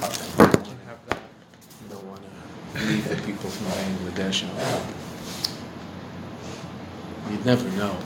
[0.00, 1.18] that.
[1.82, 2.22] You don't want
[2.74, 4.44] to leave the people from Bangladesh.
[7.30, 7.96] You'd never know.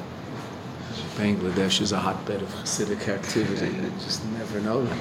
[1.16, 3.66] Bangladesh is a hotbed of Hasidic activity.
[3.66, 4.98] You just never know that.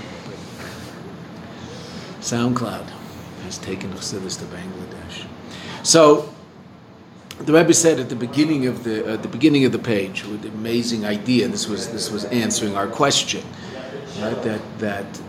[2.20, 2.90] SoundCloud
[3.44, 5.26] has taken Hasidus to Bangladesh.
[5.84, 6.34] So
[7.40, 10.42] the Rebbe said at the beginning of the at the beginning of the page with
[10.42, 11.48] the amazing idea.
[11.48, 13.44] This was this was answering our question,
[14.20, 14.42] right?
[14.44, 15.22] That that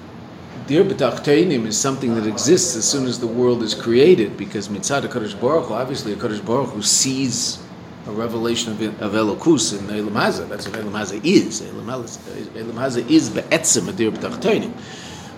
[0.67, 5.03] Dir b'tachteinim is something that exists as soon as the world is created, because mitzad
[5.03, 7.59] Hakadosh Baruch Hu, obviously a Hakadosh Baruch Hu sees
[8.07, 10.15] a revelation of, of Elokus in Elam.
[10.49, 10.95] That's what Elam
[11.25, 11.63] is.
[11.63, 14.73] Elam Hazah is be'etzim a dir b'tachteinim.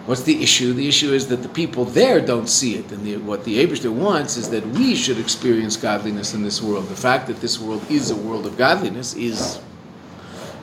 [0.06, 0.72] What's the issue?
[0.72, 3.92] The issue is that the people there don't see it, and the, what the Abishter
[3.92, 6.88] wants is that we should experience godliness in this world.
[6.88, 9.60] The fact that this world is a world of godliness is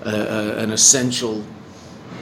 [0.03, 1.41] a, a, an essential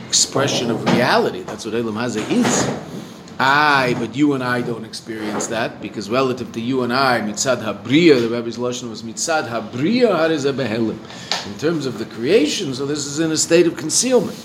[0.08, 1.42] expression of reality.
[1.42, 2.98] That's what Elam Hazah is.
[3.40, 7.62] Aye, but you and I don't experience that because relative to you and I, mitzad
[7.62, 10.98] habriya, the Rebbe's lashon was mitzad habriya behelim.
[11.46, 14.38] In terms of the creation, so this is in a state of concealment.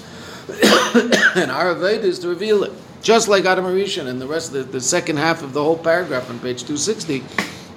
[0.52, 2.72] and our Aveda is to reveal it.
[3.00, 5.78] Just like Adam Arishan and the rest of the, the second half of the whole
[5.78, 7.22] paragraph on page 260.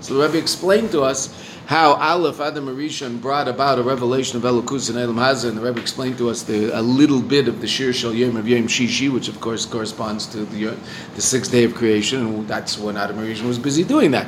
[0.01, 1.29] So the Rebbe explained to us
[1.65, 5.61] how Aleph Adam Arishan brought about a revelation of Elokus and Elam Hazah, and the
[5.61, 8.67] Rebbe explained to us the, a little bit of the Shir Shal Yom of Yom
[8.67, 10.77] Shishi, which of course corresponds to the,
[11.15, 14.27] the sixth day of creation, and that's when Adam Arishan was busy doing that.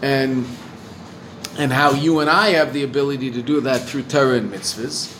[0.00, 0.46] And
[1.58, 5.12] and how you and I have the ability to do that through Torah and mitzvahs,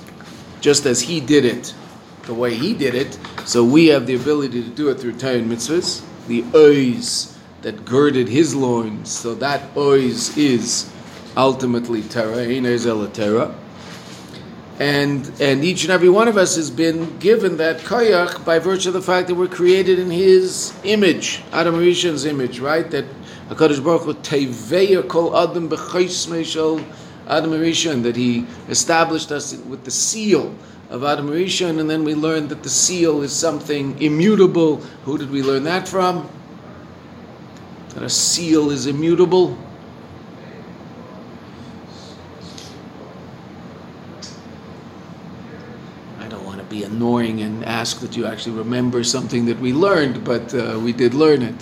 [0.61, 1.75] just as he did it
[2.23, 5.39] the way he did it, so we have the ability to do it through Torah
[5.39, 6.05] and mitzvahs.
[6.29, 10.93] The ois that girded his loins, so that ois is
[11.39, 13.55] ultimately Torah, Torah.
[14.79, 18.91] And, and each and every one of us has been given that koyach by virtue
[18.91, 22.89] of the fact that we're created in his image, Adam Rishon's image, right?
[22.91, 23.07] That
[23.49, 26.85] HaKadosh Baruch Hu teveya kol adam b'chais meishal
[27.29, 30.55] Adam Rishon, that he established us with the seal
[30.89, 34.77] of Adam Rishon, and then we learned that the seal is something immutable.
[35.05, 36.29] Who did we learn that from?
[37.91, 39.59] That a seal is immutable.
[46.19, 49.73] I don't want to be annoying and ask that you actually remember something that we
[49.73, 51.55] learned, but uh, we did learn it.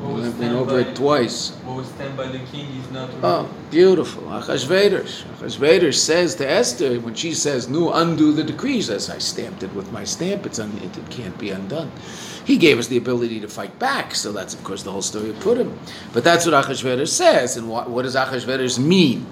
[0.00, 1.50] I've been over it twice.
[1.64, 3.10] What was stand by the king is not.
[3.22, 4.22] Oh, beautiful.
[4.24, 5.24] Achashverosh.
[5.38, 9.72] Achashverosh says to Esther when she says, "No, undo the decrees." As I stamped it
[9.74, 11.90] with my stamp, it's un- it, it can't be undone.
[12.44, 15.30] He gave us the ability to fight back, so that's of course the whole story
[15.30, 15.70] of Purim.
[16.12, 19.26] But that's what Achashverosh says, and what, what does Achashverosh mean?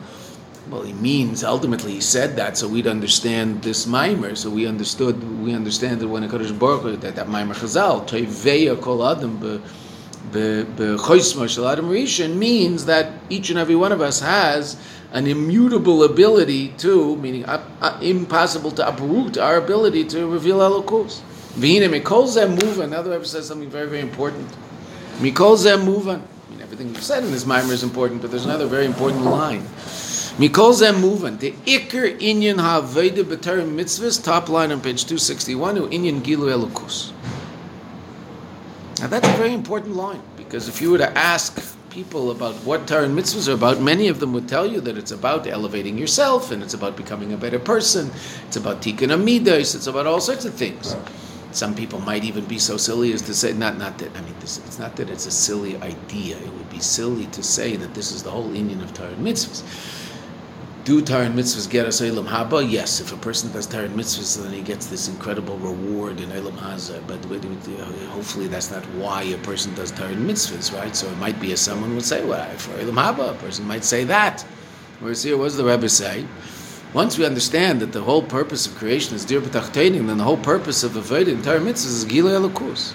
[0.72, 4.34] Well, he means ultimately he said that so we'd understand this mimer.
[4.34, 8.80] So we understood, we understand that when a Kaddish Baruch that that mimer Chazal, Toiveya
[8.80, 9.60] Kol Adam the
[10.32, 10.66] the
[11.70, 14.78] Adam Rishon means that each and every one of us has
[15.12, 21.20] an immutable ability to, meaning uh, uh, impossible to uproot our ability to reveal Elokus.
[21.52, 22.24] V'hine mikol
[22.56, 22.84] muvan.
[22.84, 24.48] Another Rebbe says something very, very important.
[25.18, 26.22] Mikol muvan.
[26.22, 29.26] I mean, everything you've said in this mimer is important, but there's another very important
[29.26, 29.66] line.
[30.38, 31.38] Mikol zeh muvan.
[31.38, 37.12] The ikr inyan ha'aveda b'terim mitzvahs, top line on page 261, u inyan gilu Elokus.
[39.00, 42.86] Now that's a very important line because if you were to ask people about what
[42.86, 45.98] Torah and mitzvahs are about, many of them would tell you that it's about elevating
[45.98, 48.10] yourself and it's about becoming a better person.
[48.46, 49.74] It's about tikkun amidas.
[49.74, 50.96] It's about all sorts of things.
[51.50, 54.34] Some people might even be so silly as to say, not not that I mean,
[54.40, 56.38] this, it's not that it's a silly idea.
[56.38, 59.26] It would be silly to say that this is the whole inyan of Torah and
[59.26, 59.62] mitzvahs.
[60.84, 62.68] Do Torah mitzvahs get us Elam Haba?
[62.68, 66.56] Yes, if a person does Torah mitzvahs, then he gets this incredible reward in Elam
[66.56, 67.06] Hazah.
[67.06, 67.24] But
[68.10, 70.96] hopefully that's not why a person does Torah mitzvahs, right?
[70.96, 73.84] So it might be as someone would say, well, for Elam Haba, a person might
[73.84, 74.42] say that.
[74.98, 76.26] Whereas here, what does the Rebbe say?
[76.92, 80.36] Once we understand that the whole purpose of creation is dir b'tachteinim, then the whole
[80.36, 82.92] purpose of avodah and mitzvahs is gilei elokus.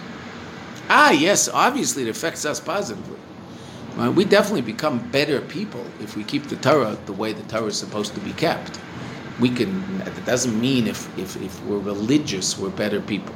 [0.89, 3.17] Ah, yes, obviously it affects us positively.
[3.97, 4.09] Right?
[4.09, 7.77] We definitely become better people if we keep the Torah the way the Torah is
[7.77, 8.79] supposed to be kept.
[9.39, 9.97] We can.
[9.99, 13.33] That doesn't mean if, if, if we're religious, we're better people.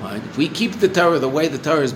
[0.00, 0.22] Right?
[0.22, 1.94] If we keep the Torah the way the Torah is,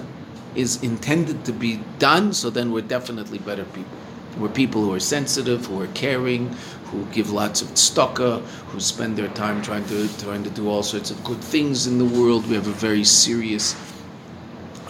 [0.56, 3.96] is intended to be done, so then we're definitely better people.
[4.38, 6.48] We're people who are sensitive, who are caring,
[6.86, 10.82] who give lots of tzedakah, who spend their time trying to trying to do all
[10.82, 12.48] sorts of good things in the world.
[12.48, 13.74] We have a very serious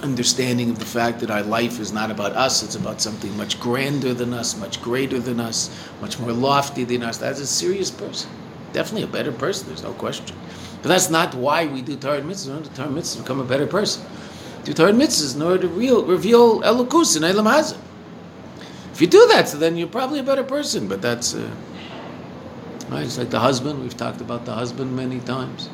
[0.04, 3.58] understanding of the fact that our life is not about us, it's about something much
[3.58, 5.70] grander than us, much greater than us,
[6.00, 7.18] much more lofty than us.
[7.18, 8.30] That's a serious person.
[8.72, 10.36] Definitely a better person, there's no question.
[10.82, 12.46] But that's not why we do Torah mitzvahs.
[12.46, 14.04] We don't do Torah mitzvahs to become a better person.
[14.64, 17.78] Do Torah mitzvahs in order to real, reveal elokus in Elam Hazah.
[18.92, 20.86] If you do that, so then you're probably a better person.
[20.86, 21.50] But that's uh,
[22.90, 23.04] right.
[23.04, 23.82] It's like the husband.
[23.82, 25.68] We've talked about the husband many times.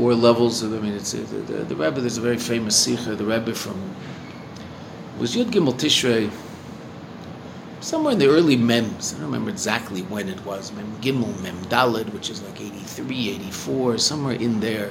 [0.00, 0.72] Four levels of.
[0.72, 2.00] I mean, it's uh, the, the, the Rebbe.
[2.00, 3.14] There's a very famous sikha.
[3.16, 3.78] The Rebbe from
[5.18, 6.32] was Yud Gimel Tishrei.
[7.80, 11.58] Somewhere in the early Mems, I don't remember exactly when it was, Mem Gimel, Mem
[11.66, 14.90] Dalid, which is like 83, 84, somewhere in there.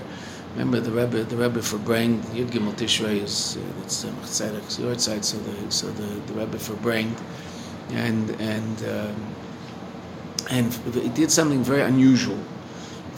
[0.51, 5.03] Remember the Rebbe, the Rebbe for Brang, Yud Gimel Tishrei is uh, it's uh, Tzedek's
[5.03, 7.15] side, so the so the, the Rebbe for Brang,
[7.89, 9.15] and and um,
[10.51, 12.37] and he did something very unusual.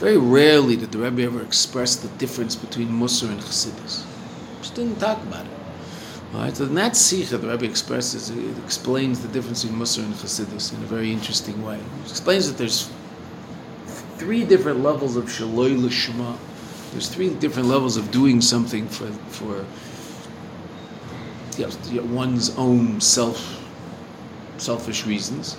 [0.01, 4.03] Very rarely did the Rebbe ever express the difference between Musar and Chassidus.
[4.59, 5.51] Just didn't talk about it.
[6.33, 10.15] Right, so in that sikha, the Rebbe expresses, it explains the difference between Musar and
[10.15, 11.75] Chassidus in a very interesting way.
[11.75, 12.89] It explains that there's
[14.15, 16.35] three different levels of Shaloi Lishma.
[16.93, 19.67] There's three different levels of doing something for for
[21.59, 23.63] you know, one's own self
[24.57, 25.57] selfish reasons.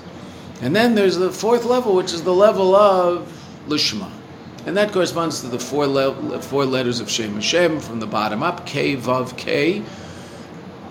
[0.62, 3.33] And then there's the fourth level, which is the level of
[3.69, 4.11] Lishma.
[4.64, 8.43] And that corresponds to the four, le- four letters of Shem Hashem from the bottom
[8.43, 9.82] up, K, Vav, K,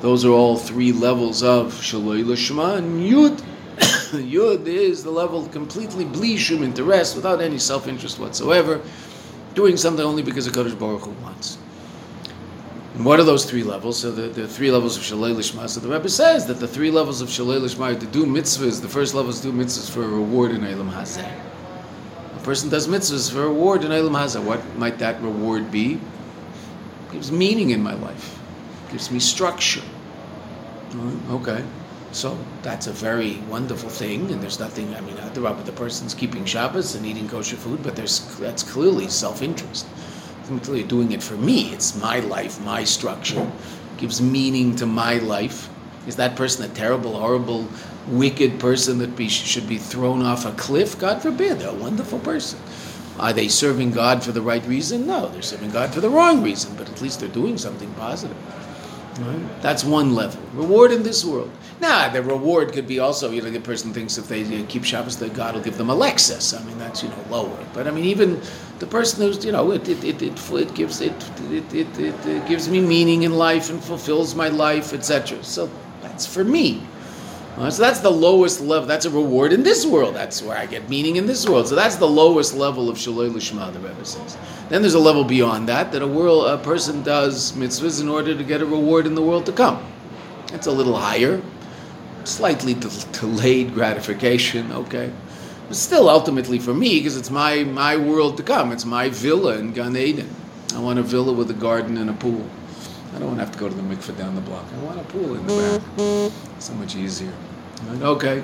[0.01, 2.77] those are all three levels of Shaloi Lashma.
[2.77, 3.37] And Yud,
[3.77, 8.81] Yud is the level completely blishum interest, without any self interest whatsoever,
[9.53, 11.59] doing something only because the Kodesh Baruch Hu wants.
[12.95, 13.99] And what are those three levels?
[13.99, 15.69] So the, the three levels of Shalei Lishma.
[15.69, 18.81] So the Rebbe says that the three levels of Shalei Lishma are to do mitzvahs.
[18.81, 21.31] The first level is to do mitzvahs for a reward in Eilam Hazeh.
[22.41, 24.43] A person does mitzvahs for reward in Eilam Hazeh.
[24.43, 25.93] What might that reward be?
[25.93, 28.39] It gives meaning in my life
[28.91, 29.81] gives me structure.
[30.91, 31.63] Mm, okay,
[32.11, 34.93] so that's a very wonderful thing, and there's nothing.
[34.93, 35.63] I mean, the rubber.
[35.63, 39.87] The person's keeping Shabbos and eating kosher food, but there's that's clearly self-interest.
[40.63, 41.71] Clearly doing it for me.
[41.71, 43.49] It's my life, my structure.
[43.97, 45.69] gives meaning to my life.
[46.07, 47.67] Is that person a terrible, horrible,
[48.07, 50.97] wicked person that be, should be thrown off a cliff?
[50.97, 51.59] God forbid.
[51.59, 52.59] They're a wonderful person.
[53.19, 55.05] Are they serving God for the right reason?
[55.05, 58.37] No, they're serving God for the wrong reason, but at least they're doing something positive.
[59.19, 59.61] Right?
[59.61, 60.41] That's one level.
[60.53, 61.51] Reward in this world.
[61.79, 64.65] Now, the reward could be also, you know, the person thinks if they you know,
[64.67, 66.59] keep Shabbos, that God will give them a Lexus.
[66.59, 67.65] I mean, that's, you know, lower.
[67.73, 68.41] But I mean, even
[68.79, 71.13] the person who's, you know, it, it, it, it, it gives it,
[71.51, 75.43] it, it, it, it gives me meaning in life and fulfills my life, etc.
[75.43, 75.69] So
[76.01, 76.81] that's for me.
[77.57, 78.87] Uh, so that's the lowest level.
[78.87, 80.15] That's a reward in this world.
[80.15, 81.67] That's where I get meaning in this world.
[81.67, 84.37] So that's the lowest level of Shaloi Lishma, the Rebbe says.
[84.69, 88.35] Then there's a level beyond that, that a world a person does mitzvahs in order
[88.35, 89.85] to get a reward in the world to come.
[90.53, 91.41] It's a little higher,
[92.23, 95.11] slightly delayed gratification, okay.
[95.67, 98.71] But still, ultimately for me, because it's my, my world to come.
[98.71, 100.33] It's my villa in Gan Eden.
[100.73, 102.49] I want a villa with a garden and a pool.
[103.13, 104.65] I don't want to have to go to the mikveh down the block.
[104.73, 106.31] I want a pool in the back.
[106.59, 107.33] So much easier.
[108.01, 108.43] Okay,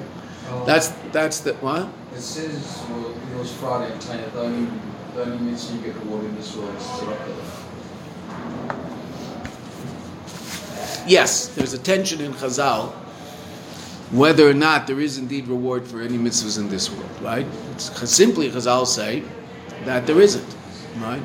[0.49, 1.87] um, that's that's the what?
[2.13, 4.71] It says well, it was Friday and the only
[5.13, 7.63] the only mitzvah you get rewarded in this world is tzedakah.
[11.07, 12.93] Yes, there's a tension in Chazal
[14.11, 17.45] whether or not there is indeed reward for any mitzvahs in this world, right?
[17.73, 19.23] It's simply Chazal say
[19.83, 20.55] that there isn't,
[20.99, 21.21] right?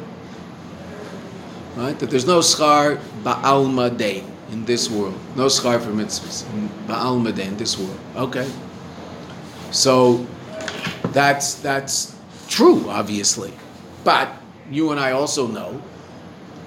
[1.76, 1.98] Right?
[1.98, 5.18] That there's no schar ba'alma day in this world.
[5.36, 6.44] No schar for mitzvahs.
[6.86, 7.98] Ba'alma day in this world.
[8.16, 8.50] Okay.
[9.70, 10.26] So
[11.12, 12.14] that's that's
[12.48, 13.52] true, obviously.
[14.04, 14.28] But
[14.70, 15.80] you and I also know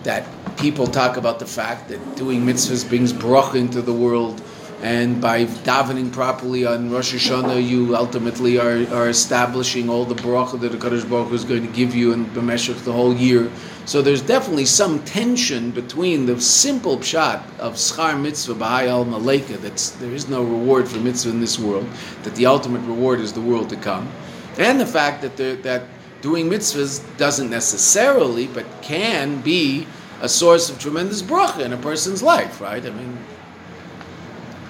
[0.04, 0.26] that
[0.58, 4.42] people talk about the fact that doing mitzvahs brings bracha into the world
[4.82, 10.60] and by davening properly on Rosh Hashanah, you ultimately are, are establishing all the bracha
[10.60, 13.50] that the Kadosh Baruch Hu is going to give you in B'meshach the whole year.
[13.86, 19.62] So there's definitely some tension between the simple pshat of schar mitzvah b'hai al maleka,
[19.62, 21.88] that there is no reward for mitzvah in this world,
[22.24, 24.10] that the ultimate reward is the world to come,
[24.58, 25.84] and the fact that that
[26.22, 29.86] doing mitzvahs doesn't necessarily, but can be
[30.22, 32.84] a source of tremendous bracha in a person's life, right?
[32.84, 33.18] I mean,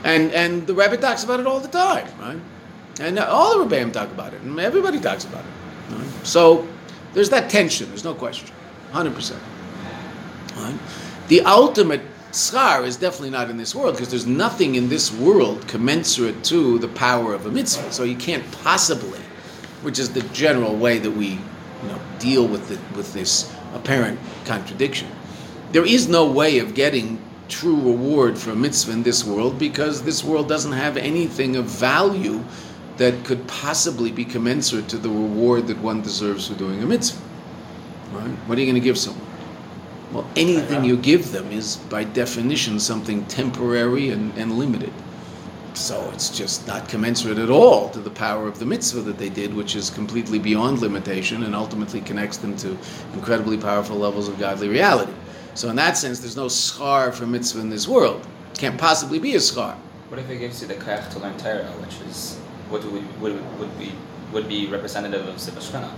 [0.03, 2.39] and and the rabbi talks about it all the time, right?
[2.99, 5.93] And all the Rebbeim talk about it, and everybody talks about it.
[5.93, 6.25] Right?
[6.25, 6.67] So
[7.13, 7.89] there's that tension.
[7.89, 8.49] There's no question,
[8.95, 9.41] hundred percent.
[10.55, 10.77] Right?
[11.27, 15.67] The ultimate schar is definitely not in this world because there's nothing in this world
[15.67, 17.91] commensurate to the power of a mitzvah.
[17.91, 19.19] So you can't possibly,
[19.81, 24.17] which is the general way that we, you know, deal with the, with this apparent
[24.45, 25.09] contradiction.
[25.73, 30.03] There is no way of getting true reward for a mitzvah in this world because
[30.03, 32.43] this world doesn't have anything of value
[32.97, 37.24] that could possibly be commensurate to the reward that one deserves for doing a mitzvah.
[38.11, 38.29] Right?
[38.47, 39.25] What are you going to give someone?
[40.11, 44.93] Well, anything you give them is by definition something temporary and, and limited.
[45.73, 49.27] So it's just not commensurate at all to the power of the mitzvah that they
[49.27, 52.77] did, which is completely beyond limitation and ultimately connects them to
[53.13, 55.11] incredibly powerful levels of godly reality.
[55.53, 58.25] So in that sense, there's no schar for mitzvah in this world.
[58.53, 59.75] It can't possibly be a schar.
[60.07, 62.37] What if it gives you the kach to learn Torah, which is
[62.69, 63.91] what would, would, would be
[64.31, 65.91] would be representative of Sivashkana?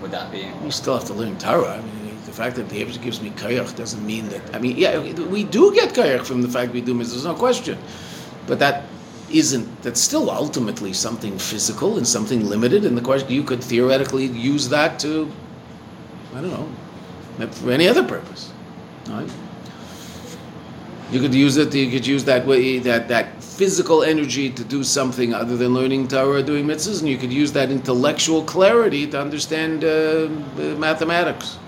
[0.00, 0.48] Would that be?
[0.64, 1.76] You still have to learn Torah.
[1.76, 4.54] I mean, the fact that the Abishah gives me kayach doesn't mean that.
[4.54, 7.10] I mean, yeah, we do get kayach from the fact we do mitzvahs.
[7.10, 7.78] There's no question,
[8.46, 8.84] but that
[9.30, 9.82] isn't.
[9.82, 12.84] That's still ultimately something physical and something limited.
[12.84, 15.30] And the question you could theoretically use that to,
[16.34, 18.52] I don't know, for any other purpose.
[19.08, 19.30] Right?
[21.10, 21.74] You could use it.
[21.74, 26.06] You could use that way that that physical energy to do something other than learning
[26.06, 30.28] Torah or doing mitzvahs, and you could use that intellectual clarity to understand uh,
[30.78, 31.58] mathematics.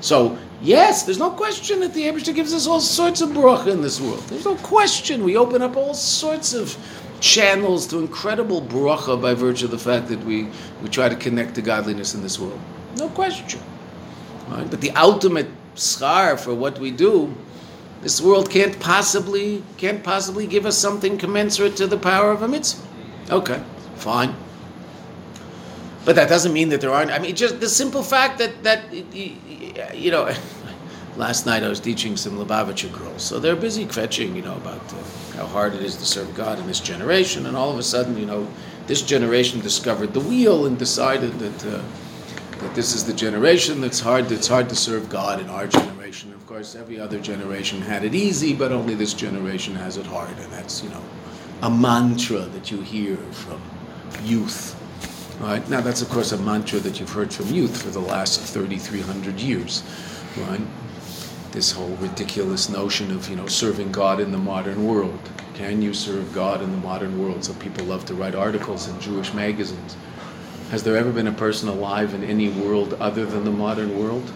[0.00, 3.82] So, yes, there's no question that the Abishah gives us all sorts of bracha in
[3.82, 4.20] this world.
[4.28, 5.24] There's no question.
[5.24, 6.76] We open up all sorts of
[7.20, 10.48] channels to incredible bracha by virtue of the fact that we,
[10.80, 12.60] we try to connect to godliness in this world.
[12.98, 13.60] No question.
[14.48, 14.70] Right?
[14.70, 17.34] But the ultimate schar for what we do,
[18.02, 22.48] this world can't possibly can't possibly give us something commensurate to the power of a
[22.48, 22.86] mitzvah.
[23.30, 23.62] Okay,
[23.94, 24.34] fine.
[26.04, 27.12] But that doesn't mean that there aren't.
[27.12, 28.92] I mean, just the simple fact that that
[29.94, 30.34] you know.
[31.14, 34.80] Last night I was teaching some Lubavitcher girls, so they're busy fetching, you know, about
[34.94, 37.82] uh, how hard it is to serve God in this generation, and all of a
[37.82, 38.48] sudden, you know,
[38.86, 41.82] this generation discovered the wheel and decided that uh,
[42.60, 44.32] that this is the generation that's hard.
[44.32, 45.91] It's hard to serve God in our generation.
[46.52, 50.52] Course, every other generation had it easy, but only this generation has it hard, and
[50.52, 51.02] that's you know,
[51.62, 53.58] a mantra that you hear from
[54.22, 54.78] youth
[55.40, 55.66] Right?
[55.70, 59.40] Now, that's of course a mantra that you've heard from youth for the last 3,300
[59.40, 59.82] years.
[60.36, 60.60] Right?
[61.52, 65.20] This whole ridiculous notion of you know serving God in the modern world.
[65.54, 67.44] Can you serve God in the modern world?
[67.44, 69.96] So people love to write articles in Jewish magazines.
[70.70, 74.30] Has there ever been a person alive in any world other than the modern world?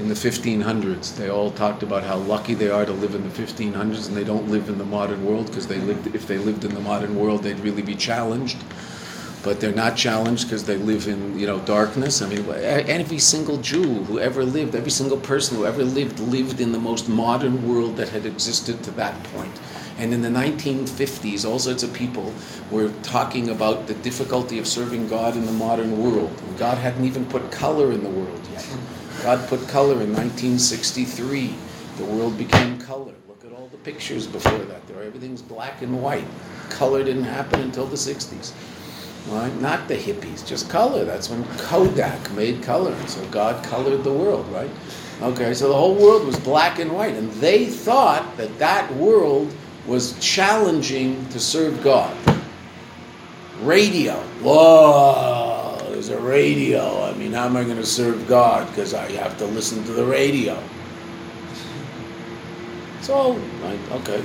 [0.00, 3.28] In the 1500s, they all talked about how lucky they are to live in the
[3.28, 6.14] 1500s, and they don't live in the modern world because they lived.
[6.14, 8.58] If they lived in the modern world, they'd really be challenged
[9.44, 12.22] but they're not challenged because they live in you know darkness.
[12.22, 16.60] I mean, every single Jew who ever lived, every single person who ever lived, lived
[16.60, 19.60] in the most modern world that had existed to that point.
[19.98, 22.32] And in the 1950s, all sorts of people
[22.70, 26.32] were talking about the difficulty of serving God in the modern world.
[26.58, 28.66] God hadn't even put color in the world yet.
[29.24, 31.54] God put color in 1963.
[31.96, 33.14] The world became color.
[33.26, 34.86] Look at all the pictures before that.
[34.86, 36.26] There, everything's black and white.
[36.68, 38.52] Color didn't happen until the 60s.
[39.30, 39.50] Right?
[39.62, 41.06] Not the hippies, just color.
[41.06, 42.94] That's when Kodak made color.
[43.08, 44.70] So God colored the world, right?
[45.22, 47.14] Okay, so the whole world was black and white.
[47.14, 49.50] And they thought that that world
[49.86, 52.14] was challenging to serve God.
[53.62, 54.16] Radio.
[54.42, 55.53] Whoa,
[56.06, 57.02] there's a radio.
[57.02, 58.68] I mean, how am I going to serve God?
[58.68, 60.62] Because I have to listen to the radio.
[63.00, 64.22] So, right, okay.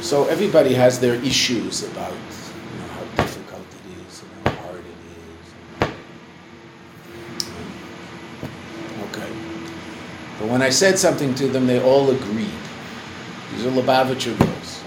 [0.00, 4.80] So everybody has their issues about you know, how difficult it is and how hard
[4.80, 5.00] it
[5.82, 5.88] is.
[9.10, 9.32] Okay.
[10.40, 12.50] But when I said something to them, they all agreed.
[13.52, 14.82] These are Lubavitcher girls.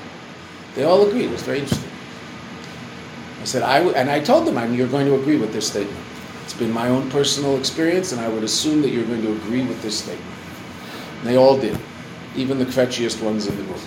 [0.75, 1.25] They all agreed.
[1.25, 1.88] It was very interesting.
[3.39, 5.53] I said, I w-, and I told them, I mean, you're going to agree with
[5.53, 5.97] this statement.
[6.43, 9.65] It's been my own personal experience, and I would assume that you're going to agree
[9.65, 10.35] with this statement.
[11.19, 11.79] And they all did,
[12.35, 13.79] even the kvetchiest ones in the group.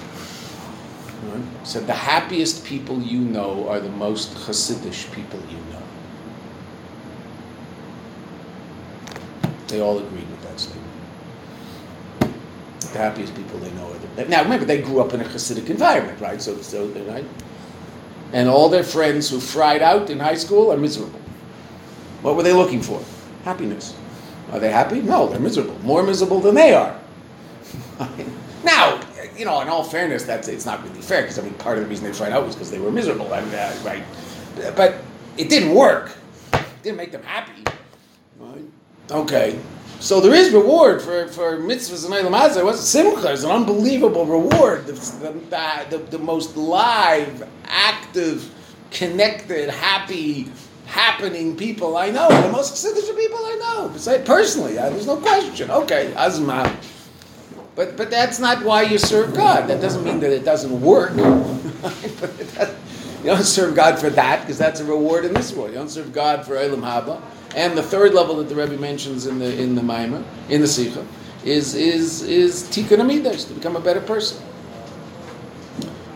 [1.25, 1.67] Right?
[1.67, 5.83] Said the happiest people you know are the most Hasidish people you know.
[9.69, 10.93] They all agreed with that statement
[12.93, 13.91] the happiest people they know.
[14.19, 16.41] Are now remember, they grew up in a Hasidic environment, right?
[16.41, 17.25] So, so right,
[18.33, 21.21] and all their friends who fried out in high school are miserable.
[22.23, 23.03] What were they looking for?
[23.45, 23.95] Happiness.
[24.53, 25.01] Are they happy?
[25.01, 25.79] No, they're miserable.
[25.81, 26.99] More miserable than they are.
[28.65, 29.01] now,
[29.37, 31.85] you know, in all fairness, that's it's not really fair because I mean, part of
[31.85, 34.05] the reason they fried out was because they were miserable, I mean, uh, right?
[34.77, 34.97] But
[35.37, 36.13] it didn't work.
[36.53, 37.65] It didn't make them happy.
[38.39, 38.65] Right?
[39.11, 39.59] Okay.
[40.03, 42.65] So there is reward for, for mitzvahs and Eilam Hazeh.
[42.65, 44.85] What's Simcha is an unbelievable reward.
[44.85, 48.53] The, the, the, the, most live, active,
[48.91, 50.51] connected, happy,
[50.87, 52.29] happening people I know.
[52.29, 54.25] The most Chassidish people I know.
[54.25, 55.71] Personally, there's no question.
[55.71, 56.77] Okay, Azma.
[57.77, 59.69] But but that's not why you serve God.
[59.69, 61.13] That doesn't mean that it doesn't work.
[61.17, 61.25] you
[63.25, 65.71] don't serve God for that because that's a reward in this world.
[65.71, 67.23] You don't serve God for Eilam Haba.
[67.55, 70.67] And the third level that the Rebbe mentions in the in the Maimer, in the
[70.67, 71.07] Sikha,
[71.45, 74.43] is is is tikkun amidas to become a better person.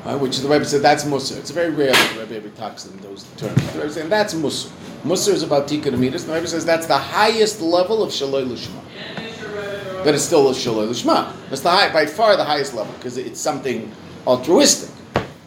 [0.05, 1.37] Uh, which the Rebbe said that's Musar.
[1.37, 3.57] It's very rare that the Rebbe ever talks in those terms.
[3.73, 4.71] The Rebbe saying that's Musar.
[5.05, 6.27] Musar is about tikkun amidas.
[6.27, 8.81] The Rebbe says that's the highest level of shaloi lishma.
[10.05, 11.35] But it's still a shaloi lishma.
[11.51, 13.91] It's the high, by far the highest level because it's something
[14.27, 14.91] altruistic.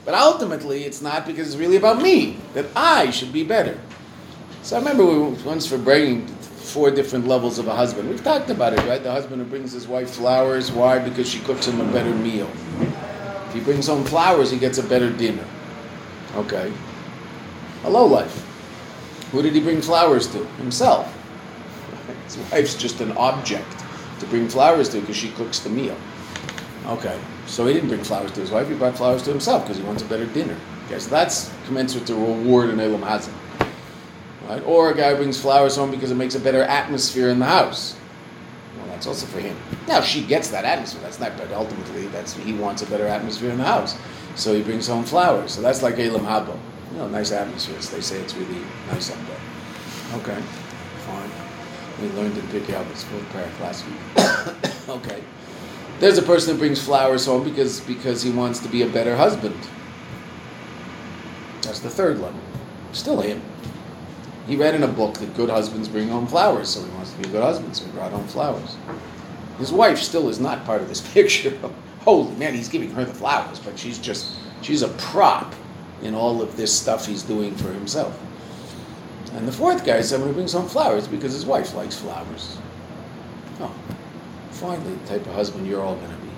[0.06, 3.80] But ultimately, it's not because it's really about me that I should be better.
[4.70, 8.08] So I remember we, once for bringing four different levels of a husband.
[8.08, 9.02] We've talked about it, right?
[9.02, 10.72] The husband who brings his wife flowers.
[10.72, 11.00] Why?
[11.00, 12.48] Because she cooks him a better meal.
[13.48, 15.44] If he brings home flowers, he gets a better dinner.
[16.36, 16.72] Okay.
[17.84, 18.46] A low life.
[19.32, 20.46] Who did he bring flowers to?
[20.62, 21.12] Himself.
[22.26, 23.84] His wife's just an object
[24.20, 25.98] to bring flowers to because she cooks the meal.
[26.86, 27.20] Okay.
[27.48, 29.84] So he didn't bring flowers to his wife, he brought flowers to himself because he
[29.84, 30.56] wants a better dinner.
[30.86, 33.34] Okay, so that's commensurate to reward in Elam Hazan.
[34.50, 34.64] Right?
[34.66, 37.96] Or a guy brings flowers home because it makes a better atmosphere in the house.
[38.76, 39.56] Well, that's also for him.
[39.88, 41.04] Now she gets that atmosphere.
[41.04, 43.96] That's not, but ultimately, that's he wants a better atmosphere in the house.
[44.34, 45.52] So he brings home flowers.
[45.52, 46.58] So that's like Elam Habo.
[46.92, 47.92] You know, nice atmospheres.
[47.92, 50.20] They say it's really nice up there.
[50.20, 50.42] Okay,
[51.06, 51.30] fine.
[52.02, 54.90] We learned in Pirkei Avos parak last week.
[54.90, 55.24] okay.
[56.00, 59.16] There's a person that brings flowers home because because he wants to be a better
[59.16, 59.60] husband.
[61.62, 62.40] That's the third level.
[62.94, 63.44] Still him.
[64.50, 67.20] He read in a book that good husbands bring home flowers, so he wants to
[67.20, 68.78] be a good husband, so he brought home flowers.
[69.60, 71.56] His wife still is not part of this picture.
[72.00, 75.54] Holy man, he's giving her the flowers, but she's just she's a prop
[76.02, 78.20] in all of this stuff he's doing for himself.
[79.34, 82.58] And the fourth guy is someone who brings home flowers because his wife likes flowers.
[83.60, 83.72] Oh,
[84.50, 86.30] finally, the type of husband you're all going to be.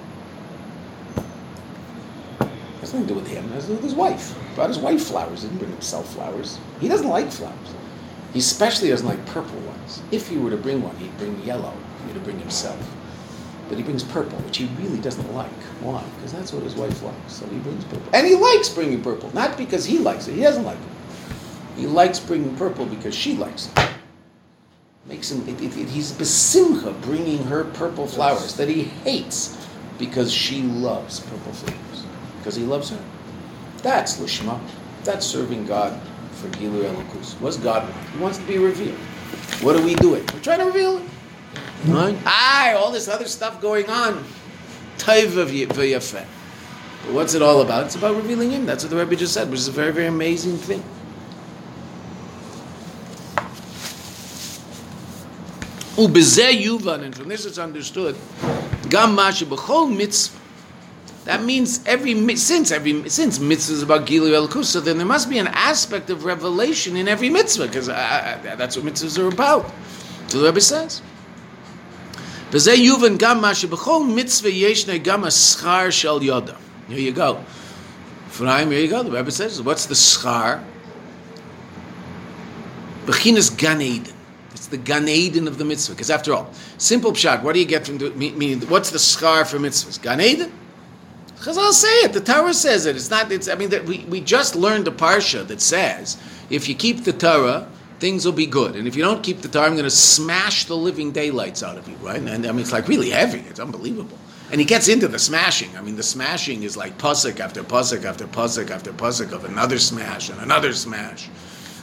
[2.81, 3.45] Has nothing to do with him.
[3.45, 4.35] It has to do with his wife.
[4.55, 5.43] Brought his wife flowers.
[5.43, 6.59] he Didn't bring himself flowers.
[6.81, 7.73] He doesn't like flowers.
[8.33, 10.01] He especially doesn't like purple ones.
[10.11, 11.73] If he were to bring one, he'd bring yellow.
[12.07, 12.79] He would bring himself.
[13.67, 15.49] But he brings purple, which he really doesn't like.
[15.81, 16.03] Why?
[16.15, 17.33] Because that's what his wife likes.
[17.33, 18.09] So he brings purple.
[18.13, 19.33] And he likes bringing purple.
[19.33, 20.35] Not because he likes it.
[20.35, 21.79] He doesn't like it.
[21.79, 23.89] He likes bringing purple because she likes it.
[25.07, 29.57] Makes him, it, it, it, he's besimcha bringing her purple flowers that he hates
[29.97, 32.05] because she loves purple flowers.
[32.37, 33.03] Because he loves her.
[33.77, 34.59] That's lishma.
[35.03, 35.99] That's serving God
[36.41, 37.39] for Gilu Elokus.
[37.39, 38.09] What's God want?
[38.09, 38.97] He wants to be revealed.
[39.61, 40.25] What are we doing?
[40.33, 41.03] We're trying to reveal it.
[41.85, 42.17] Right?
[42.25, 44.23] Aye, all this other stuff going on.
[45.05, 47.85] But what's it all about?
[47.85, 48.65] It's about revealing Him.
[48.65, 50.83] That's what the Rebbe just said, which is a very, very amazing thing.
[55.97, 58.15] And from this it's understood.
[58.89, 60.40] Gam mashi b'chol mitzvah.
[61.25, 65.29] That means every since every since mitzvah is about gilu el so then there must
[65.29, 69.27] be an aspect of revelation in every mitzvah because uh, uh, that's what mitzvahs are
[69.27, 69.71] about.
[70.27, 71.01] So the Rebbe says.
[76.87, 77.43] Here you go.
[78.27, 79.03] Ephraim, here you go.
[79.03, 80.63] The Rebbe says, what's the schar?
[83.05, 84.13] Bechinas gan Eden.
[84.51, 85.93] It's the Gan Eden of the mitzvah.
[85.93, 89.47] Because after all, simple pshat, what do you get from the, meaning, what's the schar
[89.47, 90.01] for mitzvahs?
[90.01, 90.51] Gan Eden?
[91.41, 92.13] Chazal say it.
[92.13, 92.95] The Torah says it.
[92.95, 96.17] It's not, it's, I mean, that we, we just learned a parsha that says,
[96.51, 97.67] if you keep the Torah,
[97.99, 98.75] things will be good.
[98.75, 101.77] And if you don't keep the Torah, I'm going to smash the living daylights out
[101.77, 102.21] of you, right?
[102.21, 103.39] And I mean, it's like really heavy.
[103.49, 104.19] It's unbelievable.
[104.51, 105.75] And he gets into the smashing.
[105.75, 109.79] I mean, the smashing is like pusik after pusik after pusik after pusik of another
[109.79, 111.27] smash and another smash.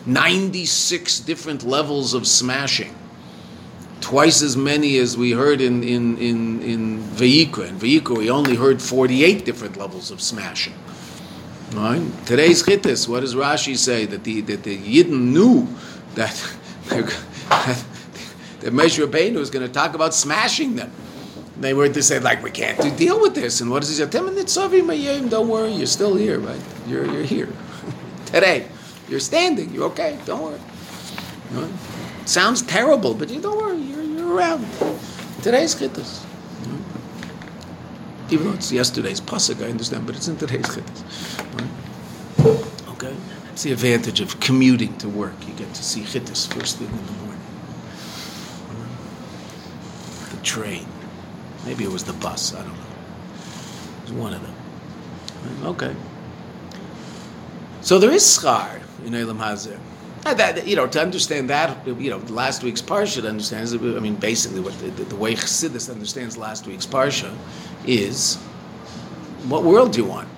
[0.06, 2.94] 96 different levels of smashing.
[4.00, 7.68] Twice as many as we heard in, in, in, in Vayikra.
[7.68, 10.74] In we only heard 48 different levels of smashing.
[11.74, 12.02] Right?
[12.24, 14.06] Today's Chittis, what does Rashi say?
[14.06, 15.68] That the, that the Yidden knew
[16.14, 16.34] that,
[16.88, 17.06] that,
[18.60, 20.90] that Moshe Rabbeinu was going to talk about smashing them.
[21.60, 23.60] They were to say, like, we can't do, deal with this.
[23.60, 25.28] And what does he say?
[25.28, 26.60] Don't worry, you're still here, right?
[26.86, 27.48] You're, you're here.
[28.26, 28.68] Today.
[29.08, 29.72] You're standing.
[29.72, 30.18] You're okay.
[30.26, 31.70] Don't worry.
[32.28, 33.78] Sounds terrible, but you don't worry.
[33.78, 34.66] You're, you're around.
[35.40, 36.24] Today's chittas.
[36.64, 38.34] Hmm?
[38.34, 41.38] Even though it's yesterday's pasuk, I understand, but it's in today's chittas.
[41.54, 41.70] Right?
[42.36, 42.90] Hmm?
[42.90, 43.16] Okay.
[43.50, 45.32] It's the advantage of commuting to work.
[45.48, 47.40] You get to see chittas first thing in the morning.
[48.68, 50.36] Hmm?
[50.36, 50.86] The train.
[51.64, 52.52] Maybe it was the bus.
[52.54, 52.84] I don't know.
[54.02, 54.54] It was one of them.
[55.64, 55.96] Okay.
[57.80, 59.80] So there is schar in Elam Hazir.
[60.28, 63.72] Uh, that, you know, to understand that, you know, last week's parsha understands.
[63.72, 67.34] I mean, basically, what the, the way Chassidus understands last week's parsha
[67.86, 68.36] is,
[69.48, 70.28] what world do you want?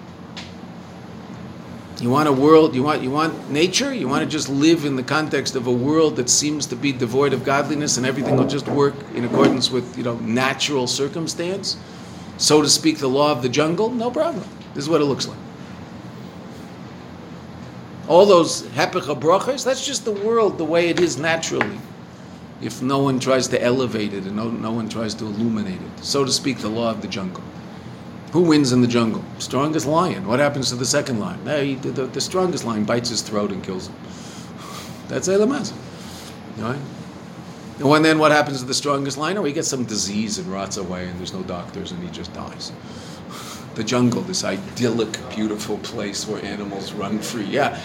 [2.00, 4.94] You want a world, you want you want nature, you want to just live in
[4.94, 8.46] the context of a world that seems to be devoid of godliness and everything will
[8.46, 11.76] just work in accordance with, you know, natural circumstance.
[12.37, 14.46] So to speak, the law of the jungle, no problem.
[14.72, 15.50] This is what it looks like.
[18.11, 21.79] All those hepecha brachas, that's just the world the way it is naturally.
[22.61, 26.05] If no one tries to elevate it and no, no one tries to illuminate it.
[26.05, 27.44] So to speak, the law of the jungle.
[28.33, 29.25] Who wins in the jungle?
[29.38, 30.27] Strongest lion.
[30.27, 31.44] What happens to the second lion?
[31.44, 33.94] The, the, the strongest lion bites his throat and kills him.
[35.07, 35.73] That's Elamaz.
[36.57, 36.81] Right?
[37.79, 39.38] And then what happens to the strongest lion?
[39.38, 42.33] Oh, he gets some disease and rots away and there's no doctors and he just
[42.35, 42.73] dies.
[43.74, 47.44] The jungle, this idyllic, beautiful place where animals run free.
[47.44, 47.80] Yeah,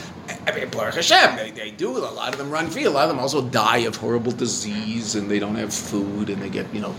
[0.48, 1.98] I mean, Baruch Hashem, they, they do.
[1.98, 2.86] A lot of them run free.
[2.86, 6.42] A lot of them also die of horrible disease and they don't have food and
[6.42, 6.96] they get, you know,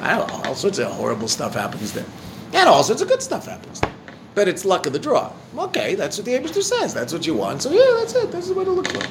[0.00, 2.06] I don't know, all sorts of horrible stuff happens there.
[2.52, 3.92] And all sorts of good stuff happens there.
[4.34, 5.32] But it's luck of the draw.
[5.56, 6.94] Okay, that's what the Abishter says.
[6.94, 7.62] That's what you want.
[7.62, 8.32] So yeah, that's it.
[8.32, 9.10] This is what it looks like.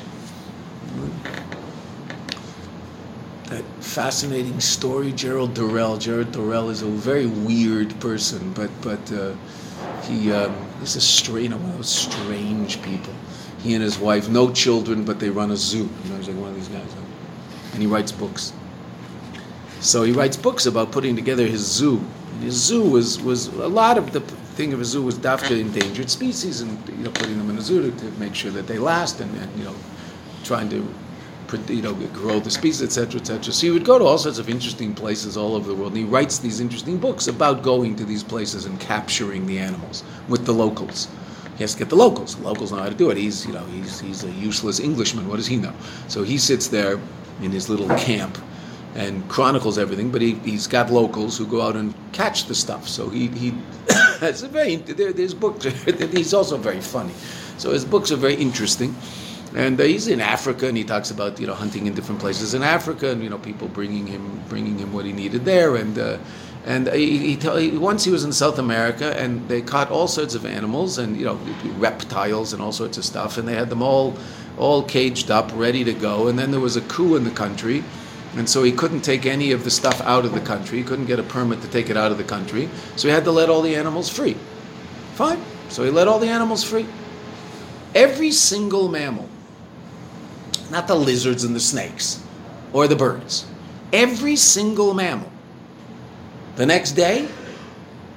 [3.51, 5.97] That fascinating story, Gerald Durrell.
[5.97, 9.33] Gerald Durrell is a very weird person, but but uh,
[10.03, 13.13] he um, he's a strange, one of those strange people.
[13.61, 15.89] He and his wife, no children, but they run a zoo.
[16.03, 16.95] You know, he's like one of these guys,
[17.73, 18.53] and he writes books.
[19.81, 21.99] So he writes books about putting together his zoo.
[22.35, 24.21] And his zoo was was a lot of the
[24.55, 27.61] thing of a zoo was dafka endangered species, and you know putting them in a
[27.61, 29.75] zoo to, to make sure that they last, and, and you know
[30.45, 30.87] trying to
[31.67, 33.53] you know, grow the species, etc., etc.
[33.53, 35.99] So he would go to all sorts of interesting places all over the world, and
[35.99, 40.45] he writes these interesting books about going to these places and capturing the animals with
[40.45, 41.07] the locals.
[41.57, 42.35] He has to get the locals.
[42.35, 43.17] The locals know how to do it.
[43.17, 45.27] He's, you know, he's, he's a useless Englishman.
[45.27, 45.73] What does he know?
[46.07, 46.99] So he sits there
[47.41, 48.37] in his little camp
[48.95, 52.87] and chronicles everything, but he, he's got locals who go out and catch the stuff.
[52.87, 53.53] So he, he
[54.21, 55.65] it's a very, there, there's books,
[56.11, 57.13] he's also very funny.
[57.57, 58.95] So his books are very interesting.
[59.55, 62.53] And uh, he's in Africa, and he talks about you know hunting in different places
[62.53, 65.97] in Africa, and you know people bringing him bringing him what he needed there, and
[65.99, 66.17] uh,
[66.65, 70.35] and he, he, he, once he was in South America, and they caught all sorts
[70.35, 71.35] of animals, and you know
[71.77, 74.15] reptiles and all sorts of stuff, and they had them all
[74.57, 77.83] all caged up, ready to go, and then there was a coup in the country.
[78.37, 80.77] And so he couldn't take any of the stuff out of the country.
[80.77, 82.69] He couldn't get a permit to take it out of the country.
[82.95, 84.37] So he had to let all the animals free.
[85.15, 85.41] Fine.
[85.67, 86.85] So he let all the animals free.
[87.93, 89.27] Every single mammal
[90.71, 92.23] not the lizards and the snakes
[92.73, 93.45] or the birds.
[93.91, 95.31] Every single mammal
[96.55, 97.27] the next day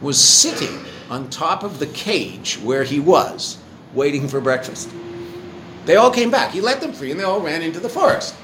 [0.00, 3.58] was sitting on top of the cage where he was,
[3.92, 4.90] waiting for breakfast.
[5.84, 6.52] They all came back.
[6.52, 8.34] He let them free and they all ran into the forest.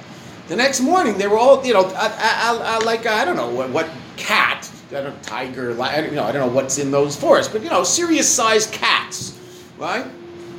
[0.49, 3.51] The next morning, they were all, you know, I, I, I, like, I don't know
[3.51, 7.53] what, what cat, I don't tiger, you know, I don't know what's in those forests,
[7.53, 9.39] but, you know, serious sized cats,
[9.79, 10.07] right?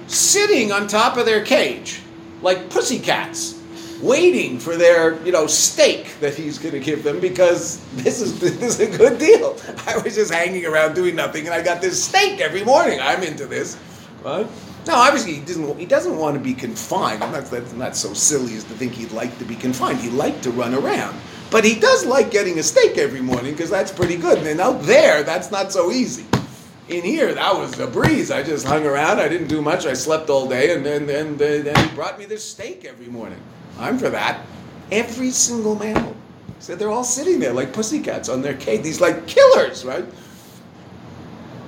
[0.08, 2.02] Sitting on top of their cage
[2.42, 3.60] like pussycats
[4.02, 8.40] waiting for their you know steak that he's going to give them because this is
[8.60, 9.58] this is a good deal.
[9.88, 13.00] I was just hanging around doing nothing, and I got this steak every morning.
[13.02, 13.78] I'm into this,
[14.24, 14.48] right?
[14.88, 15.80] No, obviously he doesn't.
[15.80, 17.24] He doesn't want to be confined.
[17.24, 20.00] I'm not, that's not so silly as to think he'd like to be confined.
[20.00, 21.20] He'd like to run around,
[21.52, 24.40] but he does like getting a steak every morning because that's pretty good.
[24.40, 26.26] And out there, that's not so easy
[26.88, 28.32] in here, that was a breeze.
[28.32, 29.20] I just hung around.
[29.20, 29.86] I didn't do much.
[29.86, 33.40] I slept all day, and then then, then he brought me this steak every morning.
[33.80, 34.46] I'm for that.
[34.92, 36.16] Every single mammal
[36.60, 38.84] said they're all sitting there like pussycats on their cage.
[38.84, 40.06] These like killers, right?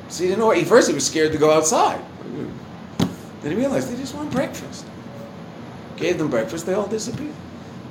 [0.10, 0.52] So he didn't know.
[0.52, 2.04] At first, he was scared to go outside.
[3.41, 4.86] Then he realized they just want breakfast.
[5.97, 6.65] Gave them breakfast.
[6.65, 7.34] They all disappeared.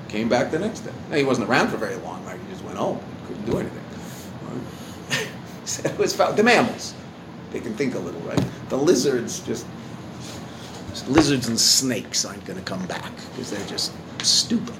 [0.09, 0.93] Came back the next day.
[1.11, 2.25] Now, he wasn't around for very long.
[2.25, 2.39] Right?
[2.39, 3.01] He just went home.
[3.27, 3.85] Couldn't do anything.
[5.63, 6.95] he said it was the mammals.
[7.53, 8.43] They can think a little, right?
[8.69, 9.67] The lizards just,
[11.09, 14.75] lizards and snakes aren't going to come back because they're just stupid.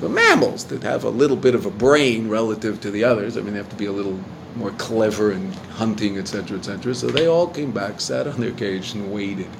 [0.00, 3.42] The mammals that have a little bit of a brain relative to the others, I
[3.42, 4.18] mean, they have to be a little
[4.56, 6.94] more clever in hunting, etc., etc.
[6.94, 9.46] So they all came back, sat on their cage, and waited.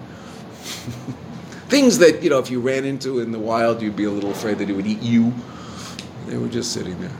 [1.68, 4.30] Things that you know, if you ran into in the wild, you'd be a little
[4.30, 5.32] afraid that it would eat you.
[6.26, 7.10] They were just sitting there.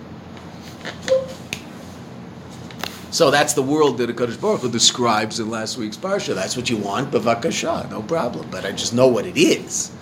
[3.15, 6.35] So that's the world that Hakadosh Baruch Hu describes in last week's parsha.
[6.35, 8.49] That's what you want, bavakasha, no problem.
[8.51, 9.93] But I just know what it is.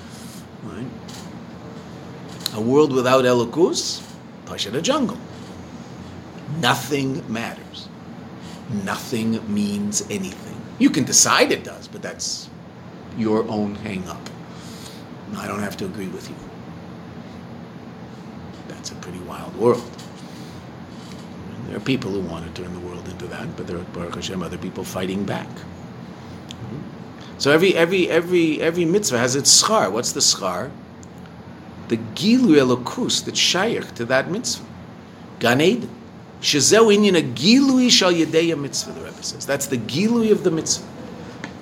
[0.62, 0.86] Right?
[2.54, 4.02] A world without elokus,
[4.46, 5.18] pasha a jungle.
[6.60, 7.86] Nothing matters.
[8.82, 10.56] Nothing means anything.
[10.78, 12.48] You can decide it does, but that's
[13.18, 14.26] your own hang up.
[15.36, 16.36] I don't have to agree with you.
[18.68, 19.84] That's a pretty wild world.
[21.72, 24.16] There are people who want to turn the world into that, but there are, Baruch
[24.16, 25.48] Hashem, other people fighting back.
[27.42, 29.90] So every every every every mitzvah has its schar.
[29.90, 30.70] What's the schar?
[31.88, 34.64] The gilu elokus that's shaykh to that mitzvah.
[35.40, 35.90] Gan Eden.
[36.40, 38.92] Shezeu inyan a gilui shal yedeya mitzvah.
[38.92, 40.86] The Rebbe says that's the gilui of the mitzvah.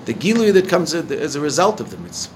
[0.04, 2.34] The gilui that comes as a result of the mitzvah.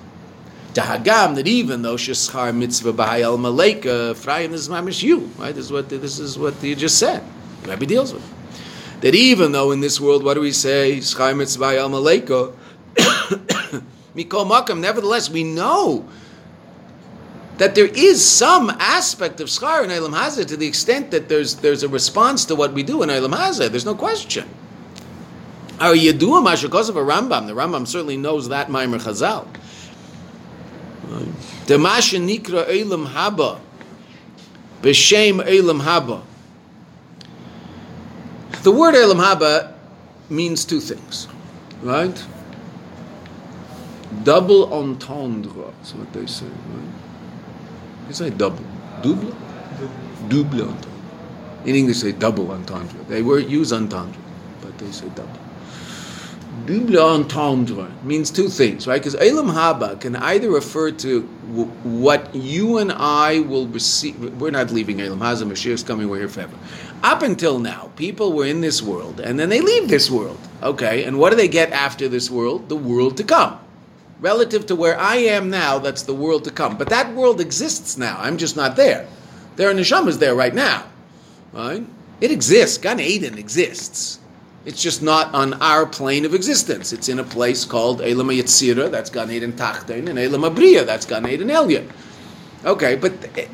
[0.72, 5.30] Dahagam that even though sheschar mitzvah b'hayal maleka frayim is mamish you.
[5.36, 5.54] Right.
[5.54, 7.22] This is what this is what you just said.
[7.64, 8.33] The Rebbe deals with.
[9.04, 10.96] That even though in this world, what do we say?
[10.96, 12.54] B'hayal maleka.
[14.16, 14.80] Mikol makam.
[14.80, 16.08] Nevertheless, we know
[17.58, 21.56] that there is some aspect of schar in Eilam Hazeh to the extent that there's
[21.56, 23.68] there's a response to what we do in Eilam Hazeh.
[23.68, 24.48] There's no question.
[25.80, 27.46] Our of a Rambam.
[27.46, 29.46] The Rambam certainly knows that Maimer Chazal.
[31.66, 33.60] The Masha Nikra Eilam Haba.
[34.80, 36.22] B'Shem Eilam Haba.
[38.64, 39.74] The word Eilam Haba
[40.30, 41.28] means two things,
[41.82, 42.16] right?
[44.22, 48.08] Double entendre, that's what they say, right?
[48.08, 48.64] They say double.
[49.02, 49.36] Double?
[50.30, 50.90] Double entendre.
[51.66, 53.04] In English, they say double entendre.
[53.06, 54.16] They were use entendre,
[54.62, 55.43] but they say double.
[56.66, 59.00] Double entendre means two things, right?
[59.00, 64.18] Because Elam Haba can either refer to w- what you and I will receive.
[64.40, 65.46] We're not leaving Elam Hazah.
[65.46, 66.08] Mashiach's coming.
[66.08, 66.56] We're here forever.
[67.02, 70.38] Up until now, people were in this world, and then they leave this world.
[70.62, 72.68] Okay, and what do they get after this world?
[72.68, 73.58] The world to come
[74.20, 76.78] relative to where I am now, that's the world to come.
[76.78, 78.16] But that world exists now.
[78.18, 79.06] I'm just not there.
[79.56, 80.86] There are neshamas there right now.
[81.52, 81.86] Right?
[82.22, 82.78] It exists.
[82.78, 84.18] Gan Eden exists.
[84.64, 86.92] It's just not on our plane of existence.
[86.92, 91.04] It's in a place called Elam Yetzira, that's Gan Eden Tachtein, and Elam Abriya, that's
[91.04, 91.90] Gan Eden Elyon.
[92.64, 93.12] Okay, but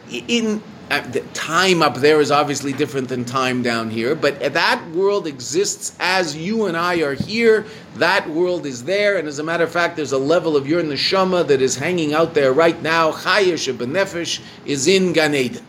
[0.09, 4.85] in uh, the time up there is obviously different than time down here, but that
[4.90, 7.66] world exists as you and I are here.
[7.96, 10.83] That world is there, and as a matter of fact, there's a level of your
[10.83, 13.11] neshama that is hanging out there right now.
[13.11, 15.64] Chayesh benefesh is in Gan Eden.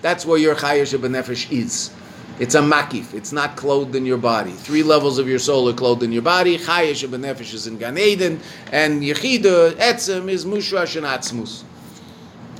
[0.00, 1.90] That's where your chayesh benefesh is.
[2.38, 3.14] It's a makif.
[3.14, 4.52] It's not clothed in your body.
[4.52, 6.56] Three levels of your soul are clothed in your body.
[6.56, 11.64] Chayesh benefesh is in Gan Eden, and Yechida Etzem is Mushrash and Atzmus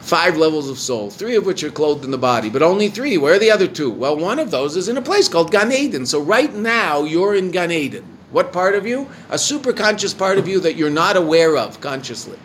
[0.08, 3.18] five levels of soul, three of which are clothed in the body, but only three.
[3.18, 3.90] Where are the other two?
[3.90, 6.06] Well, one of those is in a place called Gan Eden.
[6.06, 8.04] So right now, you're in Gan Eden.
[8.30, 9.08] What part of you?
[9.28, 12.38] A superconscious part of you that you're not aware of consciously.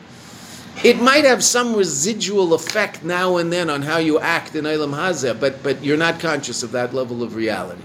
[0.84, 4.91] It might have some residual effect now and then on how you act in Eilam
[4.91, 7.82] Hazeh, but, but you're not conscious of that level of reality.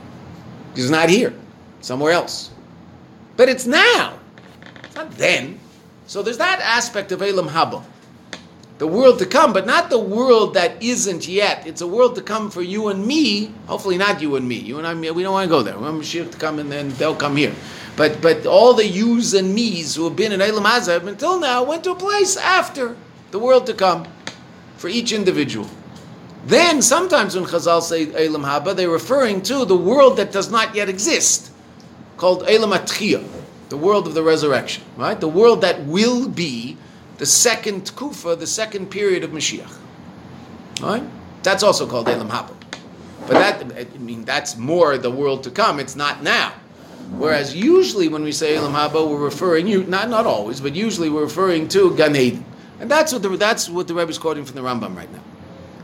[0.75, 1.33] It's not here,
[1.81, 2.51] somewhere else.
[3.37, 4.19] But it's now.
[4.85, 5.61] It's not then.
[6.07, 7.85] So there's that aspect of Eilam Haba
[8.79, 11.67] the world to come, but not the world that isn't yet.
[11.67, 13.53] It's a world to come for you and me.
[13.67, 14.57] Hopefully, not you and me.
[14.57, 15.77] You and I, we don't want to go there.
[15.77, 17.55] We want Mashiach to come and then they'll come here.
[17.99, 21.65] But but all the yous and me's who have been in Eilam Hazeh until now
[21.65, 22.97] went to a place after
[23.33, 24.07] the world to come
[24.77, 25.69] for each individual.
[26.47, 30.77] Then sometimes when Chazal say Eilam Haba, they're referring to the world that does not
[30.77, 31.51] yet exist,
[32.17, 33.27] called Eilam Atchiyah,
[33.69, 35.21] the world of the resurrection, right?
[35.21, 36.79] The world that will be
[37.19, 39.77] the second kufa, the second period of Mashiach.
[40.81, 41.03] Right?
[41.43, 42.55] That's also called Elam Haba.
[43.27, 45.81] But that, I mean, that's more the world to come.
[45.81, 46.55] It's not now.
[47.17, 51.09] Whereas usually when we say Elam Haba, we're referring, you not not always, but usually
[51.09, 52.45] we're referring to Gan Eden.
[52.81, 55.23] And that's what the, that's what the Rebbe is quoting from the Rambam right now.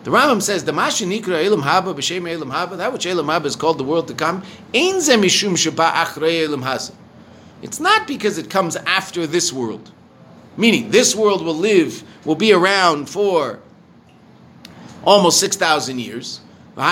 [0.04, 3.46] The Rambam says, "The Masha Nikra Elam Haba b'Shem Elam Haba." That which Elam Haba
[3.46, 4.42] is called the world to come.
[4.74, 6.94] Ein ze mishum sheba achrei Elam Hazeh.
[7.62, 9.90] It's not because it comes after this world.
[10.56, 13.58] Meaning, this world will live, will be around for
[15.04, 16.40] almost 6,000 years.
[16.76, 16.82] The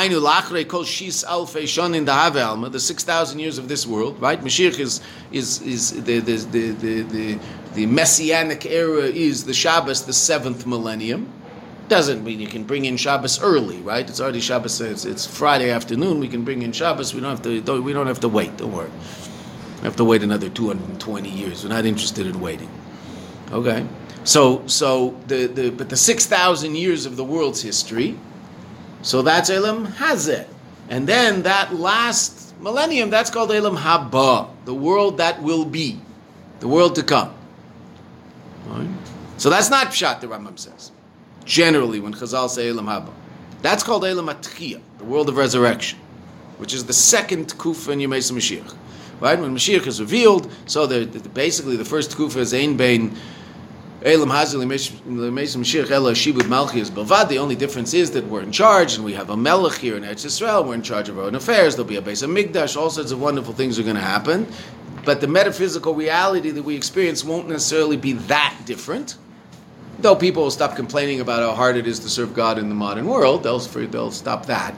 [2.79, 4.41] 6,000 years of this world, right?
[4.41, 5.01] Mashiach is,
[5.33, 7.39] is, is the, the, the, the, the,
[7.75, 11.29] the messianic era is the Shabbos, the seventh millennium.
[11.89, 14.09] Doesn't mean you can bring in Shabbos early, right?
[14.09, 14.81] It's already Shabbos.
[14.81, 16.21] It's, it's Friday afternoon.
[16.21, 17.13] We can bring in Shabbos.
[17.13, 17.83] We don't have to.
[17.83, 18.57] We don't have to wait.
[18.59, 18.91] Don't worry.
[19.79, 21.65] We have to wait another 220 years.
[21.65, 22.71] We're not interested in waiting.
[23.51, 23.85] Okay.
[24.25, 28.17] So so the, the but the six thousand years of the world's history,
[29.03, 30.47] so that's Elam Hazeh.
[30.89, 36.01] And then that last millennium, that's called Elam Haba, the world that will be,
[36.61, 37.35] the world to come.
[38.67, 38.89] Right?
[39.37, 40.93] So that's not Pshat, the Rambam says.
[41.45, 43.11] Generally, when Chazal say Elam Haba.
[43.61, 45.99] That's called Elam Atchiyah, the world of resurrection,
[46.59, 48.77] which is the second Kufa in Yemei Mashiach.
[49.21, 49.39] Right?
[49.39, 53.17] When Mashiach is revealed, so the, the, basically the first Kufa is Ein Bein
[54.05, 54.15] The
[57.39, 60.27] only difference is that we're in charge and we have a Melech here in Eretz
[60.27, 60.67] Yisrael.
[60.67, 61.77] We're in charge of our own affairs.
[61.77, 62.77] There'll be a base of Migdash.
[62.77, 64.49] All sorts of wonderful things are going to happen.
[65.05, 69.17] but the metaphysical reality that we experience won't necessarily be that different.
[69.99, 72.75] Though people will stop complaining about how hard it is to serve God in the
[72.75, 74.75] modern world, they'll they'll stop that.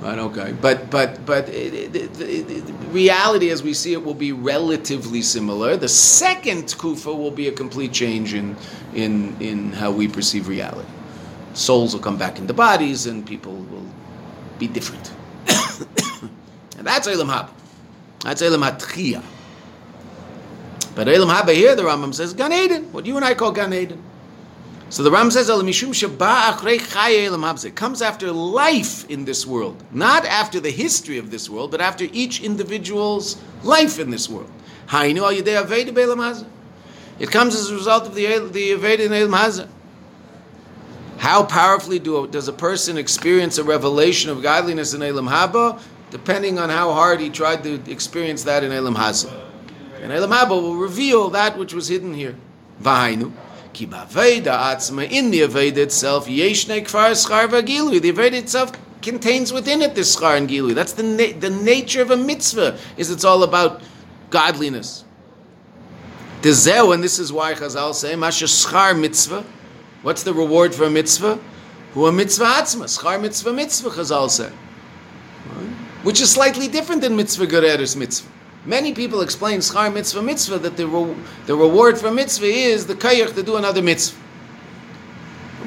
[0.00, 0.18] Right?
[0.18, 0.54] Okay.
[0.60, 5.76] But but but it, it, it, reality as we see it will be relatively similar.
[5.76, 8.56] The second kufa will be a complete change in
[8.94, 10.88] in in how we perceive reality.
[11.54, 13.86] Souls will come back into bodies, and people will
[14.58, 15.10] be different.
[16.78, 17.50] and that's Elam Haba.
[18.20, 19.24] That's Elam Hatchiyah.
[20.94, 22.92] But Elam Haba here, the Rambam says, Gan Eden.
[22.92, 24.02] What you and I call Gan Eden.
[24.90, 25.50] So the Ram says,
[27.64, 31.82] It comes after life in this world, not after the history of this world, but
[31.82, 34.50] after each individual's life in this world.
[34.90, 35.16] It
[37.30, 39.68] comes as a result of the the Aveda in Elam.
[41.18, 45.80] How powerfully do, does a person experience a revelation of godliness in Elam Haba?
[46.10, 49.30] Depending on how hard he tried to experience that in Elam Hazah.
[50.00, 52.36] And Elam Haba will reveal that which was hidden here.
[53.72, 58.00] Ki ba'aveda atzma, in the Aveda itself, yeshne kfar schar v'gilui.
[58.00, 60.74] The Aveda itself contains within it this schar and gilui.
[60.74, 63.82] That's the, na- the nature of a mitzvah, is it's all about
[64.30, 65.04] godliness.
[66.42, 69.44] Dezeu, and this is why Chazal say, masha schar mitzvah.
[70.02, 71.38] What's the reward for a mitzvah?
[71.94, 74.50] Who a mitzvah atzma, schar mitzvah mitzvah, Chazal say.
[76.02, 78.30] Which is slightly different than mitzvah gereres mitzvah.
[78.68, 82.94] Many people explain schar mitzvah mitzvah that the, re- the reward for mitzvah is the
[82.94, 84.20] kayach to do another mitzvah.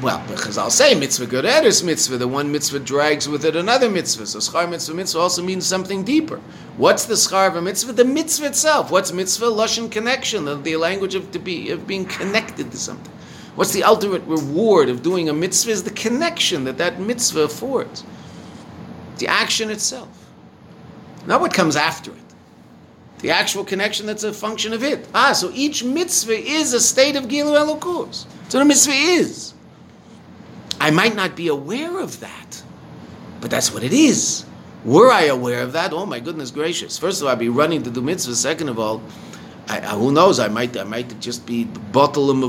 [0.04, 3.90] Well, because I'll say mitzvah good gereres mitzvah, the one mitzvah drags with it another
[3.90, 4.28] mitzvah.
[4.28, 6.40] So schar mitzvah mitzvah also means something deeper.
[6.78, 7.94] What's the schar of a mitzvah?
[7.94, 8.92] The mitzvah itself.
[8.92, 9.48] What's mitzvah?
[9.48, 13.12] Lashon connection, the, the language of to be of being connected to something.
[13.56, 15.72] What's the ultimate reward of doing a mitzvah?
[15.72, 18.04] Is the connection that that mitzvah affords.
[19.18, 20.32] The action itself,
[21.26, 22.31] not what comes after it
[23.22, 25.08] the actual connection that's a function of it.
[25.14, 28.26] Ah, so each mitzvah is a state of Gilu Elokus.
[28.50, 29.54] So the mitzvah is.
[30.80, 32.64] I might not be aware of that,
[33.40, 34.46] but that's what it is.
[34.84, 36.98] Were I aware of that, oh my goodness gracious!
[36.98, 38.34] First of all, I'd be running to do mitzvah.
[38.34, 39.04] Second of all,
[39.70, 40.40] I, I, who knows?
[40.40, 42.42] I might, I might just be bottle and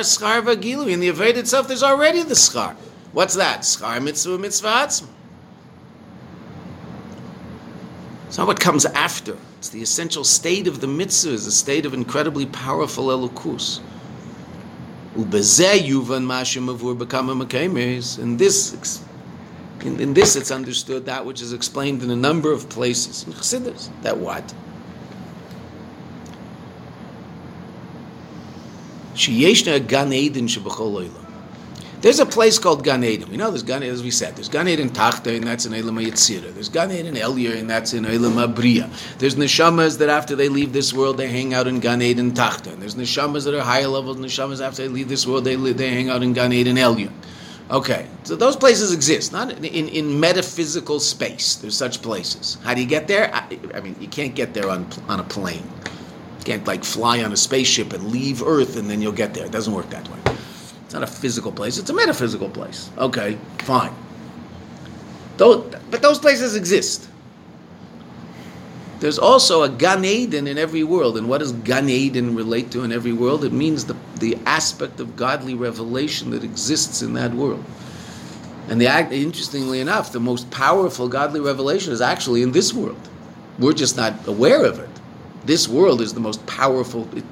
[0.00, 0.90] schar v'gilu.
[0.90, 2.74] In the aveda itself, there's already the schar.
[3.12, 3.60] What's that?
[3.60, 5.08] Schar mitzvah mitzvah atzma.
[8.36, 9.34] It's not what comes after.
[9.56, 13.80] It's the essential state of the mitzvah, is a state of incredibly powerful elokus.
[15.14, 15.30] In
[18.36, 19.02] this,
[19.80, 23.32] in, in this, it's understood that which is explained in a number of places in
[23.32, 23.88] Chassidus.
[24.02, 24.52] That what?
[29.14, 31.25] Sheyeshna gan eden shebachol olam.
[32.06, 33.28] There's a place called Gan Eden.
[33.30, 34.36] We know there's Gan Eden, as we said.
[34.36, 36.54] There's Gan Eden Tachta, and that's in Elam Yitzira.
[36.54, 38.88] There's Gan Eden Elya, and that's in Elam Abriya.
[39.18, 42.72] There's neshamas that after they leave this world, they hang out in Gan Eden Tachta.
[42.72, 45.90] And there's neshamas that are higher level neshamas after they leave this world, they, they
[45.90, 47.10] hang out in Gan Eden Elya.
[47.72, 51.56] Okay, so those places exist, not in, in, in, metaphysical space.
[51.56, 52.56] There's such places.
[52.62, 53.34] How do you get there?
[53.34, 55.68] I, I mean, you can't get there on, on a plane.
[56.38, 59.44] You can't like fly on a spaceship and leave Earth and then you'll get there.
[59.44, 60.25] It doesn't work that way.
[60.96, 62.88] Not a physical place, it's a metaphysical place.
[62.96, 63.92] Okay, fine.
[65.36, 67.10] Those, but those places exist.
[69.00, 71.18] There's also a Gan Eden in every world.
[71.18, 73.44] And what does Gan Eden relate to in every world?
[73.44, 77.62] It means the, the aspect of godly revelation that exists in that world.
[78.70, 83.10] And the interestingly enough, the most powerful godly revelation is actually in this world.
[83.58, 84.88] We're just not aware of it.
[85.44, 87.06] This world is the most powerful.
[87.14, 87.24] It,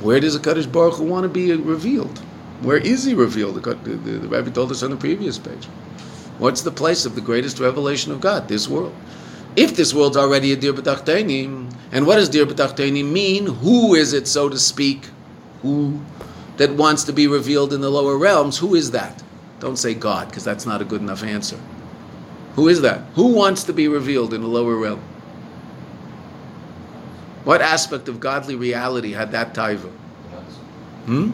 [0.00, 2.20] where does a Kaddish Baruch Hu want to be revealed?
[2.62, 3.56] Where is he revealed?
[3.56, 5.66] The, the, the, the Rebbe told us on the previous page.
[6.38, 8.48] What's the place of the greatest revelation of God?
[8.48, 8.94] This world.
[9.56, 13.46] If this world's already a Dir B'Tachtenim, and what does Dir B'Tachtenim mean?
[13.46, 15.06] Who is it, so to speak,
[15.62, 16.00] who
[16.56, 18.58] that wants to be revealed in the lower realms?
[18.58, 19.22] Who is that?
[19.60, 21.58] Don't say God, because that's not a good enough answer.
[22.54, 23.00] Who is that?
[23.14, 25.00] Who wants to be revealed in the lower realm?
[27.44, 29.90] What aspect of godly reality had that taiva?
[31.06, 31.30] Hmm?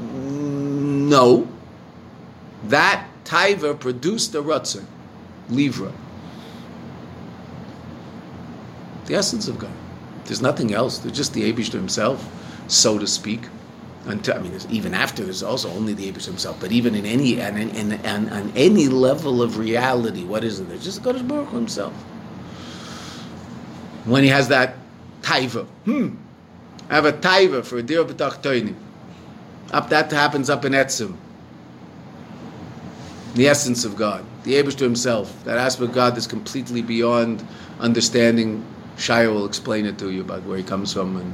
[0.00, 1.48] No.
[2.64, 4.84] That taiva produced a rutzah,
[5.48, 5.92] livra.
[9.06, 9.72] The essence of God.
[10.26, 10.98] There's nothing else.
[10.98, 12.26] There's just the Abish himself,
[12.68, 13.40] so to speak.
[14.04, 16.60] Until, I mean, even after, there's also only the Abish himself.
[16.60, 20.68] But even in any, and in, on any level of reality, what is it?
[20.68, 21.94] There's just God Baruch himself.
[24.04, 24.76] When he has that
[25.22, 26.16] taiva, hmm,
[26.88, 28.74] I have a taiva for a dir b'tachtoinim.
[29.72, 31.16] Up that happens up in Etzim.
[33.34, 37.46] the essence of God, the Abishter himself, that aspect of God that's completely beyond
[37.78, 38.64] understanding.
[38.96, 41.32] Shia will explain it to you about where he comes from and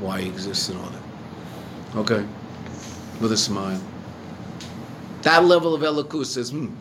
[0.00, 1.02] why he exists and all that.
[1.96, 2.26] Okay?
[3.20, 3.80] With a smile.
[5.22, 6.74] That level of Elokus says, hmm,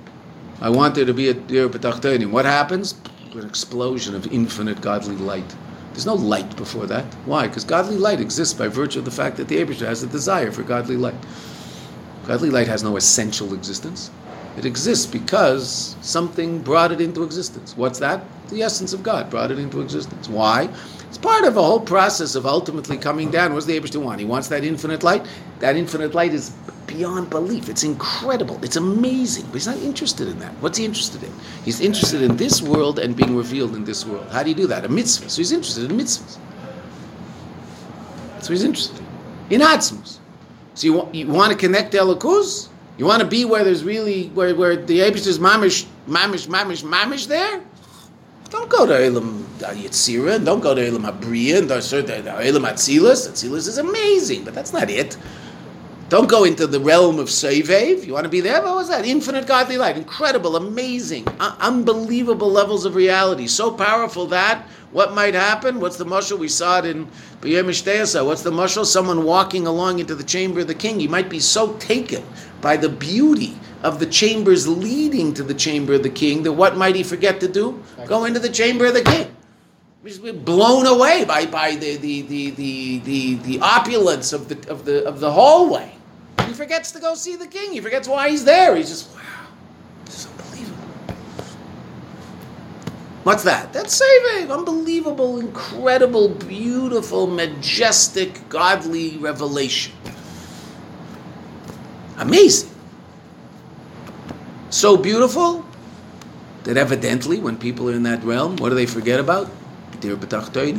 [0.60, 2.32] I want there to be a B'tachteinim.
[2.32, 2.95] What happens?
[3.34, 5.56] An explosion of infinite godly light.
[5.96, 7.06] There's no light before that.
[7.24, 7.48] Why?
[7.48, 10.52] Because godly light exists by virtue of the fact that the Abishah has a desire
[10.52, 11.16] for godly light.
[12.28, 14.12] Godly light has no essential existence.
[14.58, 17.78] It exists because something brought it into existence.
[17.78, 18.26] What's that?
[18.50, 20.28] The essence of God brought it into existence.
[20.28, 20.68] Why?
[21.08, 23.54] It's part of a whole process of ultimately coming down.
[23.54, 24.20] What's the Abishah want?
[24.20, 25.26] He wants that infinite light.
[25.60, 26.52] That infinite light is
[26.88, 27.69] beyond belief.
[27.69, 28.63] It's incredible.
[28.63, 29.45] It's amazing.
[29.45, 30.51] But he's not interested in that.
[30.61, 31.33] What's he interested in?
[31.63, 34.29] He's interested in this world and being revealed in this world.
[34.31, 34.86] How do you do that?
[34.86, 35.29] A mitzvah.
[35.29, 36.38] So he's interested in mitzvahs.
[38.41, 39.03] So he's interested
[39.49, 39.61] in.
[39.61, 40.19] Atzmus.
[40.75, 42.69] So you want, you want to connect to Elokus?
[42.97, 46.83] You want to be where there's really where where the Abish is mamish mamish mamish
[46.83, 47.61] mamish there?
[48.49, 53.27] Don't go to Elam Yitzira, don't go to Elam Abriya, and don't Elam Atzilus.
[53.27, 55.17] Atzilus is amazing, but that's not it.
[56.08, 58.06] Don't go into the realm of Sevev.
[58.06, 58.62] You want to be there?
[58.62, 59.06] What was that?
[59.06, 59.97] Infinite godly light.
[59.97, 63.47] Incredible, amazing, uh, unbelievable levels of reality.
[63.47, 65.80] So powerful that what might happen?
[65.80, 66.39] What's the mushal?
[66.39, 67.08] We saw it in
[67.41, 68.86] B'yem What's the mushal?
[68.86, 70.99] Someone walking along into the chamber of the king.
[70.99, 72.24] He might be so taken
[72.62, 76.78] by the beauty of the chambers leading to the chamber of the king that what
[76.78, 77.84] might he forget to do?
[78.06, 79.36] Go into the chamber of the king.
[80.03, 84.86] He's blown away by, by the, the, the, the, the, the opulence of the, of,
[84.86, 85.95] the, of the hallway.
[86.45, 87.73] He forgets to go see the king.
[87.73, 88.75] He forgets why he's there.
[88.75, 89.21] He's just, wow,
[90.05, 90.83] this is unbelievable.
[93.23, 93.73] What's that?
[93.73, 94.51] That's saving.
[94.51, 99.93] Unbelievable, incredible, beautiful, majestic, godly revelation.
[102.17, 102.69] Amazing.
[104.69, 105.65] So beautiful
[106.63, 109.49] that evidently, when people are in that realm, what do they forget about?
[109.99, 110.15] Dear.
[110.15, 110.77] Right?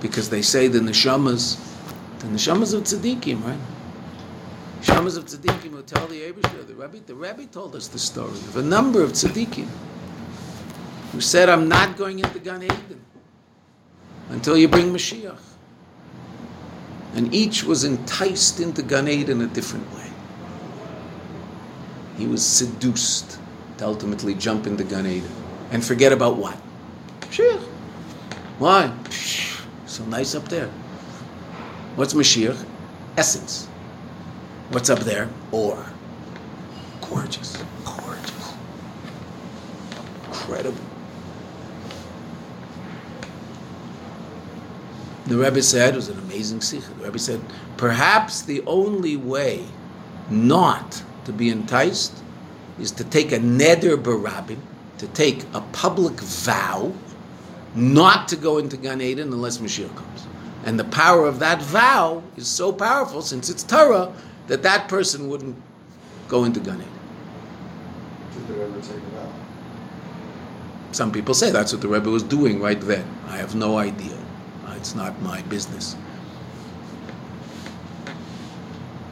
[0.00, 1.58] Because they say the neshamas,
[2.20, 3.58] the neshamas of tzaddikim, right?
[4.82, 8.30] Neshamas of tzaddikim will tell the Abishah, the Rebbe, the Rebbe told us the story
[8.30, 9.68] of a number of tzaddikim
[11.12, 13.00] who said, I'm not going into Gan Eden
[14.28, 15.38] until you bring Mashiach.
[17.14, 20.10] And each was enticed into Gan Eden in a different way.
[22.18, 23.38] He was seduced
[23.78, 25.32] to ultimately jump into Gan Eden
[25.70, 26.58] and forget about what?
[27.20, 27.62] Mashiach.
[28.58, 28.92] Why?
[29.96, 30.68] So nice up there.
[31.94, 32.62] What's Mashiach?
[33.16, 33.64] Essence.
[34.68, 35.30] What's up there?
[35.52, 35.86] Or.
[37.00, 37.56] Gorgeous.
[37.82, 38.54] Gorgeous.
[40.26, 40.84] Incredible.
[45.28, 46.82] The Rebbe said, it was an amazing sikh.
[46.98, 47.40] The Rebbe said,
[47.78, 49.64] perhaps the only way
[50.28, 52.22] not to be enticed
[52.78, 54.58] is to take a neder barabim,
[54.98, 56.92] to take a public vow
[57.76, 60.26] not to go into Gan Eden unless Mashiach comes.
[60.64, 64.12] And the power of that vow is so powerful, since it's Torah,
[64.48, 65.56] that that person wouldn't
[66.28, 66.88] go into Gan Eden.
[68.32, 69.32] Did the Rebbe take a vow?
[70.92, 73.06] Some people say that's what the Rebbe was doing right then.
[73.28, 74.16] I have no idea.
[74.66, 75.94] Uh, it's not my business.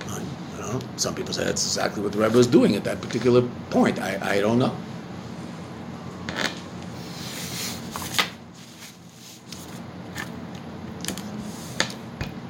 [0.08, 0.16] I,
[0.56, 0.88] I don't know.
[0.96, 4.00] Some people say that's exactly what the Rebbe was doing at that particular point.
[4.00, 4.74] I, I don't know.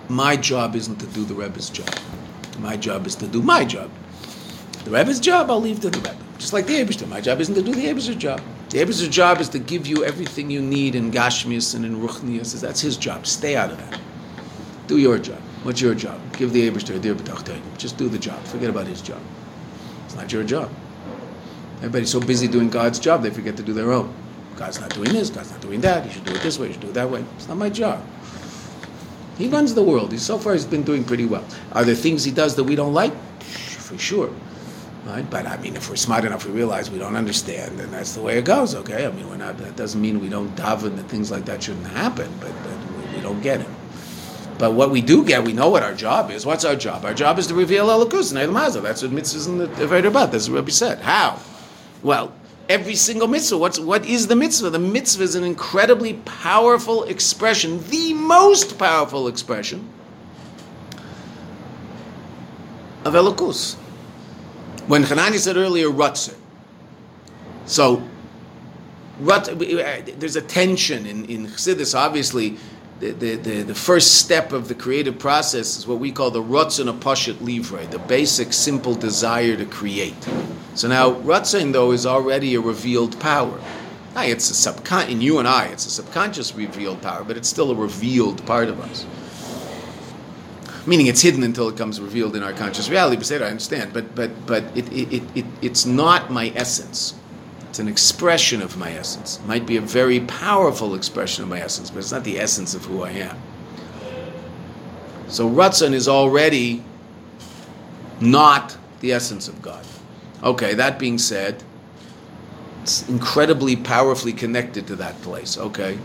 [0.09, 1.89] My job isn't to do the Rebbe's job.
[2.59, 3.91] My job is to do my job.
[4.85, 6.17] The Rebbe's job, I'll leave to the Rebbe.
[6.39, 7.09] Just like the Abishter.
[7.09, 8.41] My job isn't to do the Abishter's job.
[8.71, 12.61] The Abishter's job is to give you everything you need in Gashmias and in Ruchnias.
[12.61, 13.27] That's his job.
[13.27, 14.01] Stay out of that.
[14.87, 15.41] Do your job.
[15.63, 16.21] What's your job?
[16.35, 17.15] Give the Abishter a dear
[17.79, 18.43] Just do the job.
[18.45, 19.21] Forget about his job.
[20.05, 20.71] It's not your job.
[21.79, 24.13] Everybody's so busy doing God's job, they forget to do their own.
[24.57, 26.07] God's not doing this, God's not doing that.
[26.07, 27.25] You should do it this way, you should do it that way.
[27.37, 28.03] It's not my job.
[29.37, 30.13] He runs the world.
[30.13, 31.45] He, so far, he's been doing pretty well.
[31.73, 33.13] Are there things he does that we don't like?
[33.41, 34.33] For sure.
[35.05, 35.29] Right?
[35.29, 38.23] But I mean, if we're smart enough, we realize we don't understand, and that's the
[38.23, 38.75] way it goes.
[38.75, 39.07] Okay?
[39.07, 39.59] I mean, we're not.
[39.59, 43.17] That doesn't mean we don't daven that things like that shouldn't happen, but, but we,
[43.17, 43.69] we don't get it.
[44.59, 46.47] But what we do get, we know what our job is.
[46.47, 47.05] What's our job?
[47.05, 50.33] Our job is to reveal Elokus and Elam That's what mitzvahs in the about.
[50.33, 51.01] That's what we said.
[51.01, 51.41] How?
[52.03, 52.33] Well,
[52.69, 53.59] every single mitzvah.
[53.59, 54.71] What's, what is the mitzvah?
[54.71, 59.89] The mitzvah is an incredibly powerful expression, the most powerful expression
[63.05, 63.75] of Elokus.
[64.87, 66.37] When Hanani said earlier, Rutzer.
[67.67, 68.03] So,
[69.21, 72.59] Rut, uh, there's a tension in, in Chassidus, obviously.
[73.01, 76.43] The, the, the, the first step of the creative process is what we call the
[76.43, 80.29] Ratzon Apashat Livre, the basic simple desire to create.
[80.75, 83.61] So now Ratzon though is already a revealed power.
[84.15, 87.49] Now, it's a subcon in you and I, it's a subconscious revealed power, but it's
[87.49, 89.05] still a revealed part of us.
[90.87, 93.17] Meaning it's hidden until it comes revealed in our conscious reality.
[93.17, 97.15] But I understand, but but but it, it, it, it it's not my essence.
[97.75, 99.41] It's an expression of my essence.
[99.41, 102.73] It might be a very powerful expression of my essence, but it's not the essence
[102.73, 103.37] of who I am.
[105.27, 106.85] So Ratzon is already
[108.21, 109.85] not the essence of God.
[110.45, 111.65] Okay, that being said,
[112.85, 115.59] it's incredibly powerfully connected to that place.
[115.59, 115.99] Okay.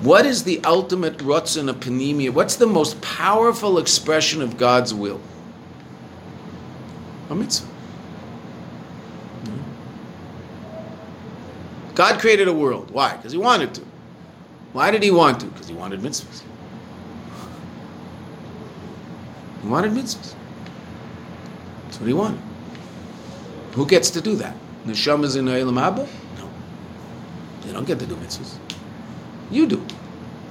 [0.00, 2.30] What is the ultimate Ratzon eponymia?
[2.30, 5.20] What's the most powerful expression of God's will?
[7.28, 7.73] A mitzvah.
[11.94, 12.90] God created a world.
[12.90, 13.16] Why?
[13.16, 13.82] Because he wanted to.
[14.72, 15.46] Why did he want to?
[15.46, 16.42] Because he wanted mitzvahs.
[19.62, 20.34] He wanted mitzvahs.
[21.84, 22.40] That's what he wanted.
[23.74, 24.56] Who gets to do that?
[24.86, 26.08] Neshamas in Eilam Abba?
[26.36, 26.48] No.
[27.62, 28.56] They don't get to do mitzvahs.
[29.50, 29.84] You do.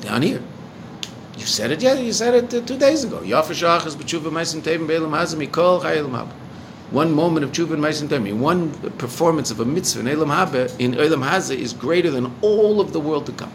[0.02, 0.41] Down here.
[1.38, 2.02] You said it yet?
[2.02, 3.20] You said it uh, two days ago.
[3.20, 6.43] Yafashachas b'tshuva meisim tevim be'elam hazim mikol chayelam Abba
[6.94, 10.94] one moment of tshuva ma'asim tami, one performance of a mitzvah in Elam Haba, in
[10.94, 13.52] Elam is greater than all of the world to come.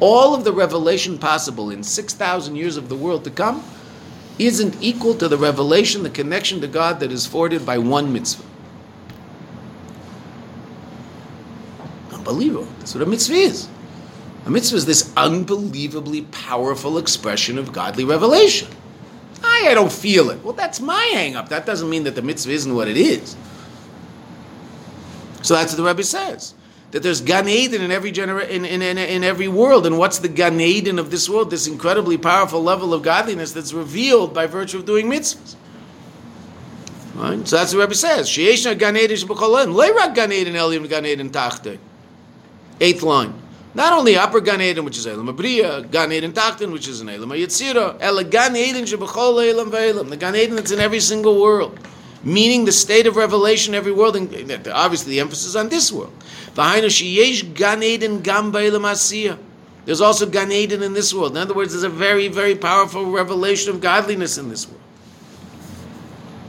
[0.00, 3.62] All of the revelation possible in 6,000 years of the world to come
[4.40, 8.44] isn't equal to the revelation, the connection to God that is afforded by one mitzvah.
[12.12, 12.66] Unbelievable.
[12.80, 13.68] That's what a mitzvah is.
[14.46, 18.68] A mitzvah is this unbelievably powerful expression of godly revelation.
[19.42, 20.42] I, I don't feel it.
[20.44, 21.48] Well, that's my hang up.
[21.48, 23.36] That doesn't mean that the mitzvah isn't what it is.
[25.42, 26.54] So that's what the Rebbe says.
[26.90, 29.86] That there's Gan Eden in every genera- in, in, in, in every world.
[29.86, 31.50] And what's the Gan Eden of this world?
[31.50, 35.54] This incredibly powerful level of godliness that's revealed by virtue of doing mitzvahs.
[37.14, 37.46] Right?
[37.46, 38.28] So that's what the Rebbe says.
[38.28, 39.16] Sheyesh Gan Eden.
[39.16, 41.78] Leirak Gan Eden elim Gan Eden tachte.
[42.80, 43.34] Eighth line.
[43.72, 47.08] Not only upper Gan Eden, which is Elam Abriya, Gan Eden Tachtin, which is an
[47.08, 51.40] Elam Yitzira, Ela Gan Eden Shebechol Elam Ve'elam, the Gan Eden that's in every single
[51.40, 51.78] world.
[52.24, 56.12] Meaning the state of revelation every world, and obviously the emphasis on this world.
[56.54, 59.38] V'hainu sheyesh Gan Eden Gam Ve'elam Asiyah.
[59.84, 61.32] There's also Gan Eden in this world.
[61.32, 64.80] In other words, there's a very, very powerful revelation of godliness in this world.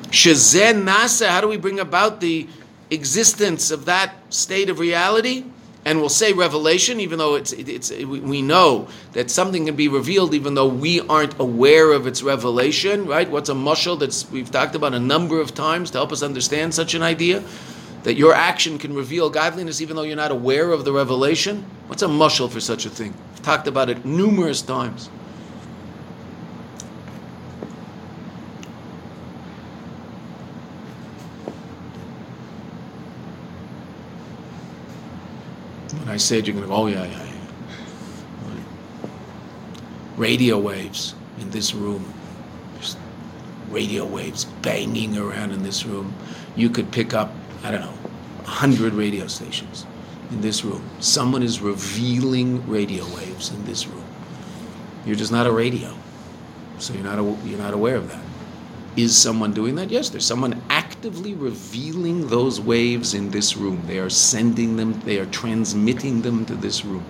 [0.10, 2.48] Shazen Nasa, how do we bring about the
[2.90, 5.46] existence of that state of reality?
[5.84, 10.36] And we'll say revelation, even though it's, it's, we know that something can be revealed,
[10.36, 13.30] even though we aren't aware of its revelation, right?
[13.30, 16.76] What's a mushal that's we've talked about a number of times to help us understand
[16.76, 17.44] such an idea?
[18.04, 21.66] That your action can reveal godliness even though you're not aware of the revelation?
[21.88, 23.14] What's a mushal for such a thing?
[23.32, 25.10] We've talked about it numerous times.
[36.12, 37.32] I said, you're going to go, oh, yeah, yeah, yeah.
[40.18, 42.14] Radio waves in this room.
[42.80, 42.98] Just
[43.70, 46.14] radio waves banging around in this room.
[46.58, 47.32] You could pick up,
[47.64, 47.98] I don't know,
[48.44, 49.86] 100 radio stations
[50.32, 50.84] in this room.
[51.00, 54.04] Someone is revealing radio waves in this room.
[55.06, 55.96] You're just not a radio.
[56.80, 58.31] So you're not, you're not aware of that.
[58.98, 59.90] Is someone doing that?
[59.90, 63.84] Yes, there's someone actively revealing those waves in this room.
[63.88, 67.06] They are sending them, they are transmitting them to this room.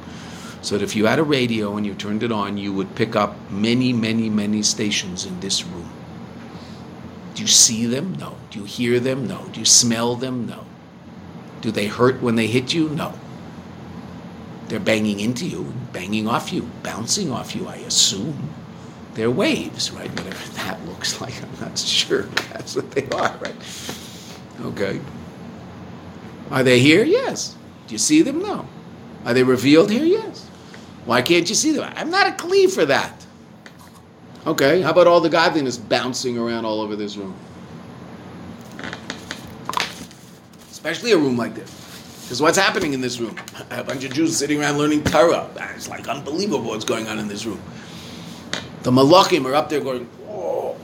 [0.61, 3.15] So that if you had a radio and you turned it on, you would pick
[3.15, 5.89] up many, many, many stations in this room.
[7.33, 8.13] Do you see them?
[8.19, 8.35] No.
[8.51, 9.27] Do you hear them?
[9.27, 9.47] No.
[9.51, 10.45] Do you smell them?
[10.45, 10.65] No.
[11.61, 12.89] Do they hurt when they hit you?
[12.89, 13.13] No.
[14.67, 18.53] They're banging into you, banging off you, bouncing off you, I assume
[19.13, 20.09] they're waves, right?
[20.09, 22.23] Whatever that looks like, I'm not sure.
[22.53, 23.55] That's what they are, right?
[24.61, 25.01] Okay.
[26.49, 27.03] Are they here?
[27.03, 27.55] Yes.
[27.87, 28.41] Do you see them?
[28.41, 28.67] No.
[29.25, 30.03] Are they revealed here?
[30.05, 30.45] Yes.
[31.05, 31.91] Why can't you see them?
[31.95, 33.25] I'm not a cleave for that.
[34.45, 34.81] Okay.
[34.81, 37.35] How about all the godliness bouncing around all over this room?
[40.69, 41.69] Especially a room like this.
[42.23, 43.35] Because what's happening in this room?
[43.71, 45.49] A bunch of Jews sitting around learning Torah.
[45.75, 47.61] It's like unbelievable what's going on in this room.
[48.83, 50.75] The malachim are up there going, oh.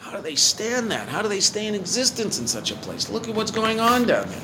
[0.00, 1.08] How do they stand that?
[1.08, 3.10] How do they stay in existence in such a place?
[3.10, 4.42] Look at what's going on down there.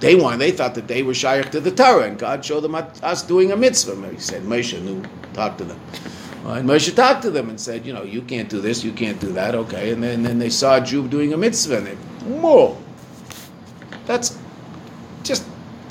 [0.00, 2.76] They wanted, they thought that they were shaykh to the Torah, and God showed them
[2.76, 4.08] us doing a mitzvah.
[4.10, 5.80] He said, Moshe knew, talk to them.
[6.44, 9.20] And Moshe talked to them and said, you know, you can't do this, you can't
[9.20, 9.90] do that, okay.
[9.90, 11.94] And then, and then they saw a Jew doing a mitzvah, and they,
[12.26, 12.78] whoa,
[14.06, 14.37] that's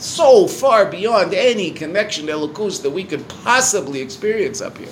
[0.01, 4.89] so far beyond any connection to Elokus that we could possibly experience up here.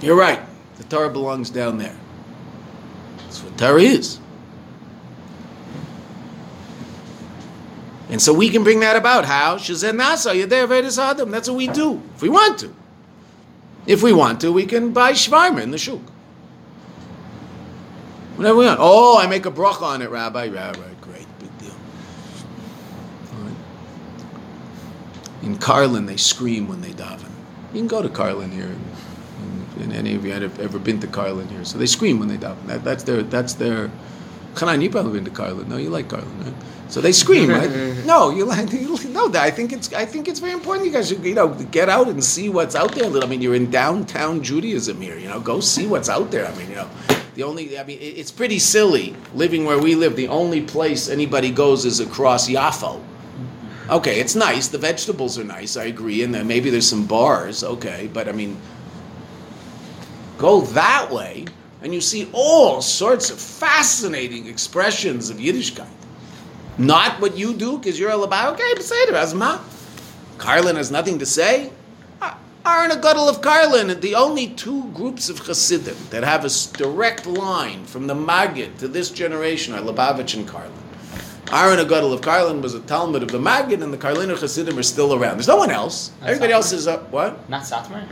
[0.00, 0.40] You're right.
[0.76, 1.96] The Torah belongs down there.
[3.18, 4.18] That's what Torah is.
[8.10, 9.24] And so we can bring that about.
[9.24, 9.56] How?
[9.56, 11.30] Shazen Nasa, Yadeh Adam.
[11.30, 12.02] That's what we do.
[12.14, 12.74] If we want to.
[13.86, 16.00] If we want to, we can buy Shvarma in the Shuk.
[18.36, 18.78] Whatever we want.
[18.80, 20.48] Oh, I make a bracha on it, Rabbi.
[20.48, 21.74] Rabbi, great, big deal.
[23.32, 23.56] All right.
[25.44, 27.30] In Karlin, they scream when they daven.
[27.74, 28.64] You can go to Karlin here.
[28.64, 31.64] And, and any of you have ever been to Karlin here?
[31.64, 32.66] So they scream when they daven.
[32.66, 33.22] That, that's their.
[33.22, 33.90] That's their.
[34.58, 35.66] Hanan, you probably been to Karlin.
[35.68, 36.54] No, you like Karlin, right?
[36.88, 37.70] So they scream, right?
[38.06, 39.30] no, you like you, no.
[39.34, 40.86] I think it's I think it's very important.
[40.86, 43.04] You guys should you know get out and see what's out there.
[43.22, 45.18] I mean, you're in downtown Judaism here.
[45.18, 46.46] You know, go see what's out there.
[46.46, 46.88] I mean, you know,
[47.34, 50.16] the only I mean, it's pretty silly living where we live.
[50.16, 53.02] The only place anybody goes is across Yafo.
[53.90, 54.68] Okay, it's nice.
[54.68, 55.76] The vegetables are nice.
[55.76, 57.62] I agree, and then maybe there's some bars.
[57.62, 58.56] Okay, but I mean,
[60.38, 61.44] go that way,
[61.82, 65.88] and you see all sorts of fascinating expressions of Yiddishkeit.
[66.78, 69.60] Not what you do, because you're all about, okay, Beseder, Azma.
[70.38, 71.70] Karlin has nothing to say.
[72.66, 77.84] Aaron a of Karlin, the only two groups of Hasidim that have a direct line
[77.84, 80.72] from the Maggid to this generation are Lubavitch and Karlin.
[81.52, 84.78] Aaron a Gadol of Karlin was a Talmud of the Maggid, and the Karliner Hasidim
[84.78, 85.36] are still around.
[85.36, 86.08] There's no one else.
[86.20, 87.10] That's Everybody not else is up.
[87.10, 87.48] What?
[87.48, 88.06] Not Satmar?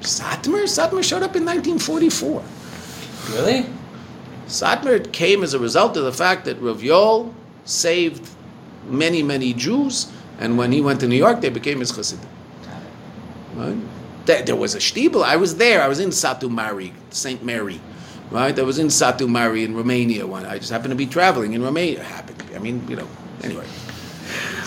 [0.00, 0.64] Satmar?
[0.64, 2.42] Satmar showed up in 1944.
[3.30, 3.66] Really?
[4.46, 7.32] Satmar came as a result of the fact that Rav Yoel
[7.64, 8.28] saved
[8.88, 12.28] many, many Jews, and when he went to New York, they became his Hasidim.
[13.54, 13.76] Right?
[14.26, 15.22] There, was a shtibel.
[15.22, 15.82] I was there.
[15.82, 17.80] I was in Satu Mare, Saint Mary.
[18.30, 18.58] Right?
[18.58, 20.26] I was in Satu Mare in Romania.
[20.26, 20.44] One.
[20.44, 22.02] I just happened to be traveling in Romania.
[22.02, 22.38] Happened.
[22.40, 22.56] To be.
[22.56, 23.08] I mean, you know.
[23.42, 23.66] Anyway,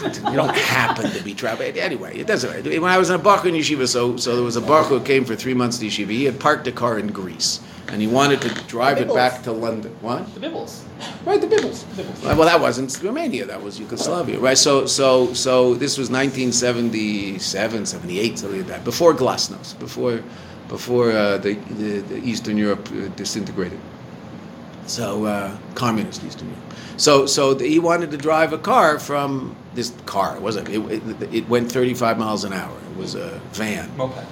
[0.01, 1.77] you don't happen to be traveling.
[1.77, 2.49] Anyway, it doesn't.
[2.49, 2.81] matter.
[2.81, 5.01] When I was in a Baruch in yeshiva, so so there was a Baruch who
[5.01, 6.09] came for three months to yeshiva.
[6.09, 9.51] He had parked a car in Greece, and he wanted to drive it back to
[9.51, 9.95] London.
[10.01, 10.33] What?
[10.33, 10.83] The Bibbles.
[11.25, 11.85] Right, the Bibbles.
[12.23, 13.45] Well, that wasn't Romania.
[13.45, 14.57] That was Yugoslavia, right?
[14.57, 18.83] So, so, so this was 1977, 78, something like that.
[18.83, 20.21] Before Glasnost, before,
[20.69, 23.79] before uh, the, the, the Eastern Europe uh, disintegrated.
[24.85, 26.63] So, uh, communist Eastern Europe.
[26.97, 30.35] So, so the, he wanted to drive a car from this car.
[30.35, 30.69] It wasn't.
[30.69, 32.77] It, it, it went 35 miles an hour.
[32.91, 33.95] It was a van.
[33.97, 34.25] Moped.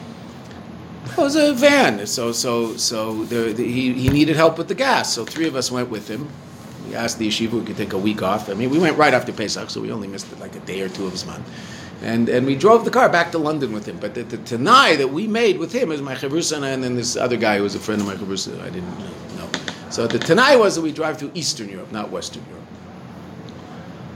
[1.12, 2.06] It was a van.
[2.06, 5.14] So so so the, the, he he needed help with the gas.
[5.14, 6.28] So three of us went with him.
[6.88, 8.50] We asked the yeshiva we could take a week off.
[8.50, 10.90] I mean, we went right after Pesach, so we only missed like a day or
[10.90, 11.46] two of his month.
[12.04, 13.98] And and we drove the car back to London with him.
[14.00, 17.16] But the, the Tanai that we made with him is my chavrusa and then this
[17.16, 18.62] other guy who was a friend of my chavrusa.
[18.62, 19.08] I didn't know.
[19.90, 22.64] So the Tanai was that we drive through Eastern Europe, not Western Europe.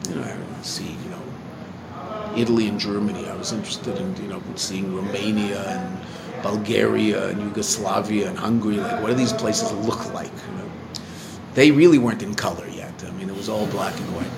[0.10, 3.28] You know, I see, you know, Italy and Germany.
[3.28, 8.78] I was interested in, you know, seeing Romania and Bulgaria and Yugoslavia and Hungary.
[8.78, 10.32] Like, what do these places look like?
[10.32, 10.72] You know,
[11.54, 12.94] they really weren't in color yet.
[13.08, 14.32] I mean, it was all black and white.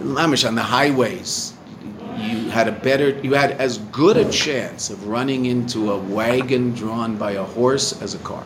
[0.00, 1.52] Lamish on the highways,
[2.20, 6.74] you had a better, you had as good a chance of running into a wagon
[6.74, 8.44] drawn by a horse as a car.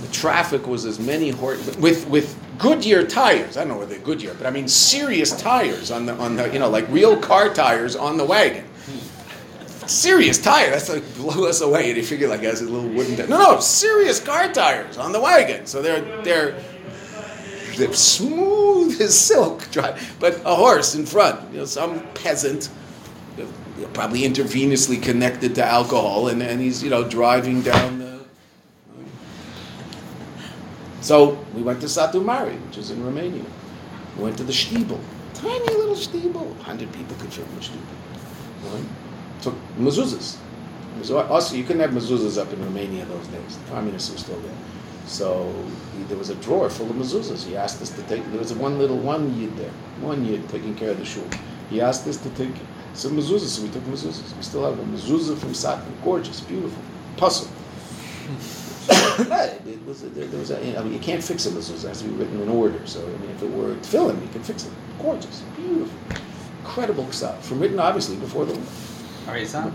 [0.00, 3.56] The traffic was as many horse with with Goodyear tires.
[3.56, 6.52] I don't know whether they're Goodyear, but I mean serious tires on the on the
[6.52, 8.64] you know like real car tires on the wagon.
[9.86, 10.70] Serious tire.
[10.70, 11.88] That's like blow us away.
[11.88, 13.16] And you figure like as a little wooden.
[13.16, 15.66] T- no, no, serious car tires on the wagon.
[15.66, 16.54] So they're they're
[17.76, 19.66] they're smooth as silk.
[20.20, 21.52] But a horse in front.
[21.52, 22.70] You know, some peasant.
[23.92, 28.20] Probably intravenously connected to alcohol, and, and he's you know driving down the.
[31.00, 33.44] So we went to Satu Mare, which is in Romania.
[34.16, 35.00] We went to the Stiebel,
[35.34, 36.56] tiny little Stiebel.
[36.60, 38.84] Hundred people could fit in the Stiebel.
[39.42, 40.38] Took mezuzahs.
[41.28, 43.58] Also, you couldn't have mezuzahs up in Romania those days.
[43.58, 44.54] The communists were still there.
[45.06, 45.52] So
[45.96, 47.44] he, there was a drawer full of mezuzahs.
[47.46, 48.24] He asked us to take.
[48.30, 51.26] There was one little one yid there, one yid taking care of the shul.
[51.70, 52.54] He asked us to take
[52.94, 54.36] some mezuzahs, so we took mezuzahs.
[54.36, 56.82] We still have a mezuzah from Satu, gorgeous, beautiful,
[57.16, 57.48] puzzle.
[59.66, 61.84] It was, there, there was a, I mean, you can't fix a mezuzah.
[61.84, 62.84] It has to be written in order.
[62.86, 64.72] So, I mean, if it were tefillin, you can fix it.
[65.00, 65.98] Gorgeous, beautiful,
[66.60, 67.46] incredible stuff.
[67.46, 68.64] From written, obviously, before the war.
[69.26, 69.72] Arizan?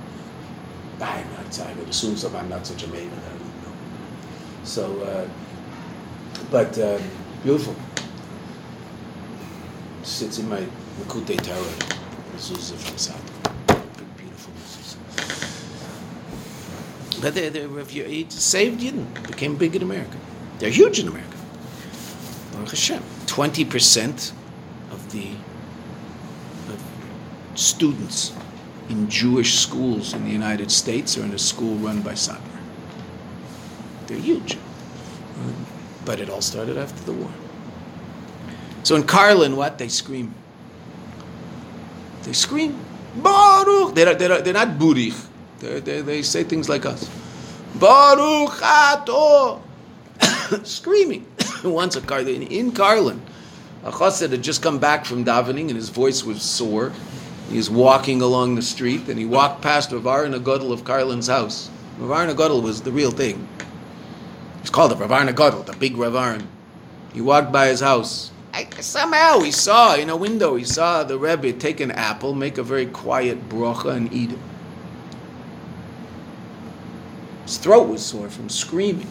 [1.02, 3.39] I'm not, I would assume so, I'm not such a maven.
[4.70, 5.28] So, uh,
[6.52, 7.00] but uh,
[7.42, 7.76] beautiful.
[10.04, 10.62] Sits in my
[11.00, 11.74] Makute Tower,
[12.36, 13.20] mezuzah from.
[13.98, 14.54] Big, beautiful.
[17.20, 20.18] But they're, they're, if you, it saved Yidden, became big in America.
[20.60, 21.38] They're huge in America.
[22.54, 23.02] Baruch Hashem.
[23.26, 24.34] 20%
[24.92, 25.30] of the
[26.72, 26.80] of
[27.56, 28.34] students
[28.88, 32.49] in Jewish schools in the United States are in a school run by Satmar.
[34.10, 34.58] They're huge.
[36.04, 37.30] But it all started after the war.
[38.82, 39.78] So in Karlin, what?
[39.78, 40.34] They scream.
[42.24, 42.80] They scream.
[43.18, 43.94] Baruch!
[43.94, 45.28] They're, they're, they're not burich.
[45.60, 47.08] They're, they they say things like us.
[47.76, 48.52] Baruch!
[50.66, 51.28] Screaming.
[51.64, 53.20] Once a Karlin, in Karlin,
[53.84, 56.92] a chassid had just come back from davening and his voice was sore.
[57.52, 61.70] He was walking along the street and he walked past Ravarna Godel of Karlin's house.
[62.00, 63.48] Ravarna Godel was the real thing.
[64.70, 66.46] It's called the Ravarna Godel, the big Ravarn.
[67.12, 68.30] He walked by his house.
[68.54, 72.60] I, somehow he saw in a window, he saw the Rebbe take an apple, make
[72.60, 74.38] a very quiet brocha, and eat it.
[77.46, 79.08] His throat was sore from screaming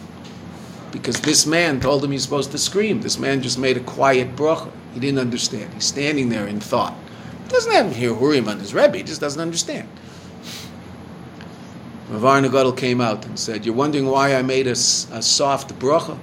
[0.93, 3.01] because this man told him he's supposed to scream.
[3.01, 4.71] This man just made a quiet bracha.
[4.93, 5.73] He didn't understand.
[5.73, 6.95] He's standing there in thought.
[7.43, 9.89] He doesn't have Hirurim on his Rebbe, he just doesn't understand.
[12.09, 14.75] Ravar Nagadol came out and said, You're wondering why I made a, a
[15.21, 16.17] soft bracha?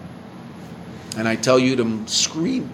[1.17, 2.69] And I tell you to scream.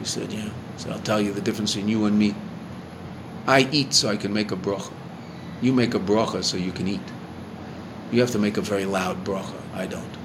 [0.00, 0.50] He said, Yeah.
[0.78, 2.34] So I'll tell you the difference in you and me.
[3.46, 4.92] I eat so I can make a bracha.
[5.62, 7.00] You make a bracha so you can eat.
[8.10, 9.54] You have to make a very loud bracha.
[9.72, 10.16] I don't.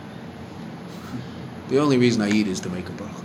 [1.69, 3.23] The only reason I eat is to make a bracha.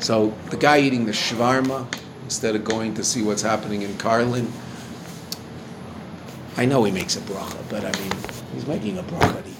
[0.00, 1.86] So the guy eating the shawarma
[2.24, 4.50] instead of going to see what's happening in Karlin,
[6.58, 8.12] I know he makes a bracha, but I mean,
[8.54, 9.56] he's making a bracha to eat.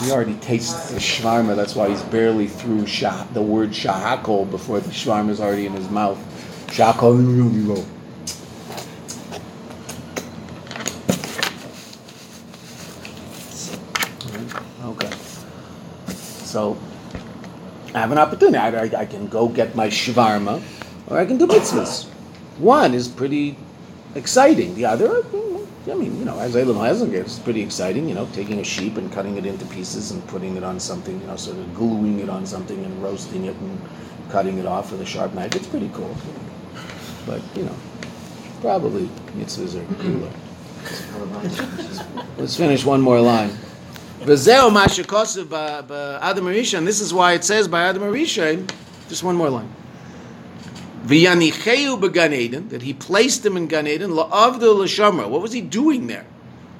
[0.00, 4.80] He already tastes the shawarma, that's why he's barely through shah, the word shahakol before
[4.80, 6.18] the shawarma is already in his mouth.
[6.68, 7.84] Shahakol Yiddish.
[14.84, 15.10] Okay.
[16.46, 16.78] So,
[17.94, 18.56] I have an opportunity.
[18.56, 20.62] I, I, I can go get my shawarma,
[21.08, 22.06] or I can do mitzvahs.
[22.58, 23.58] One is pretty
[24.16, 24.74] exciting.
[24.74, 28.08] The other, mm, I mean, you know, as Elam Hazen it's pretty exciting.
[28.08, 31.20] You know, taking a sheep and cutting it into pieces and putting it on something.
[31.20, 33.80] You know, sort of gluing it on something and roasting it and
[34.30, 35.54] cutting it off with a sharp knife.
[35.54, 36.16] It's pretty cool.
[37.26, 37.76] But you know,
[38.60, 40.30] probably mitzvahs are cooler.
[42.38, 43.50] Let's finish one more line.
[44.20, 45.52] V'zeo ma shekosev
[46.20, 48.70] Adam This is why it says by Adam Rishon.
[49.08, 49.68] Just one more line.
[51.06, 55.28] V'yanicheu began Eden that he placed him in Gan Eden la'avdu l'shamra.
[55.28, 56.26] What was he doing there?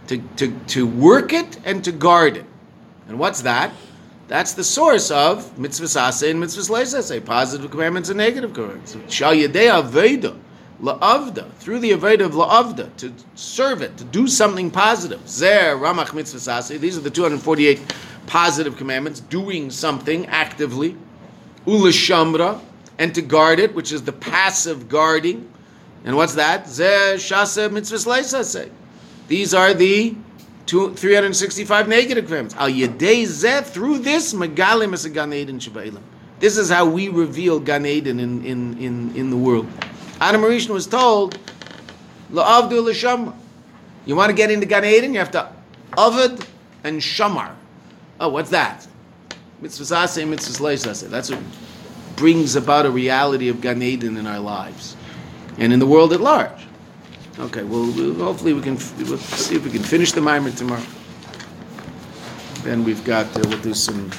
[0.08, 2.46] To, to, to work it and to guard it.
[3.08, 3.72] And what's that?
[4.26, 8.96] That's the source of mitzvahs aseh and mitzvahs leisaseh, positive commandments and negative commandments.
[9.08, 10.36] Shal yedei aveda
[10.82, 15.20] la'avda, through the aveda of la'avda, to serve it, to do something positive.
[15.28, 16.80] Zer ramach mitzvahs aseh.
[16.80, 17.80] These are the 248
[18.26, 20.96] positive commandments, doing something actively.
[21.64, 22.60] Ulashamra,
[22.98, 25.52] and to guard it, which is the passive guarding.
[26.04, 26.66] And what's that?
[29.28, 30.14] These are the
[30.66, 32.54] two, 365 negative commandments.
[33.70, 34.32] Through this.
[36.38, 39.66] This is how we reveal Gan Eden in, in, in, in the world.
[40.20, 41.38] Adam Rishon was told.
[44.06, 45.52] You want to get into Gan Eden, you have to
[45.92, 46.46] avad
[46.84, 47.54] and shamar.
[48.20, 48.86] Oh, what's that?
[49.60, 51.08] Mitzvah aseh, mitzvah.
[51.08, 51.40] That's what
[52.16, 54.96] brings about a reality of Gan Eden in our lives
[55.58, 56.66] and in the world at large.
[57.38, 60.82] Okay, well, hopefully we can we'll see if we can finish the mimer tomorrow.
[62.62, 64.10] Then we've got uh, we'll do some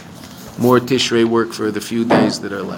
[0.59, 2.75] more Tishrei work for the few days that are left.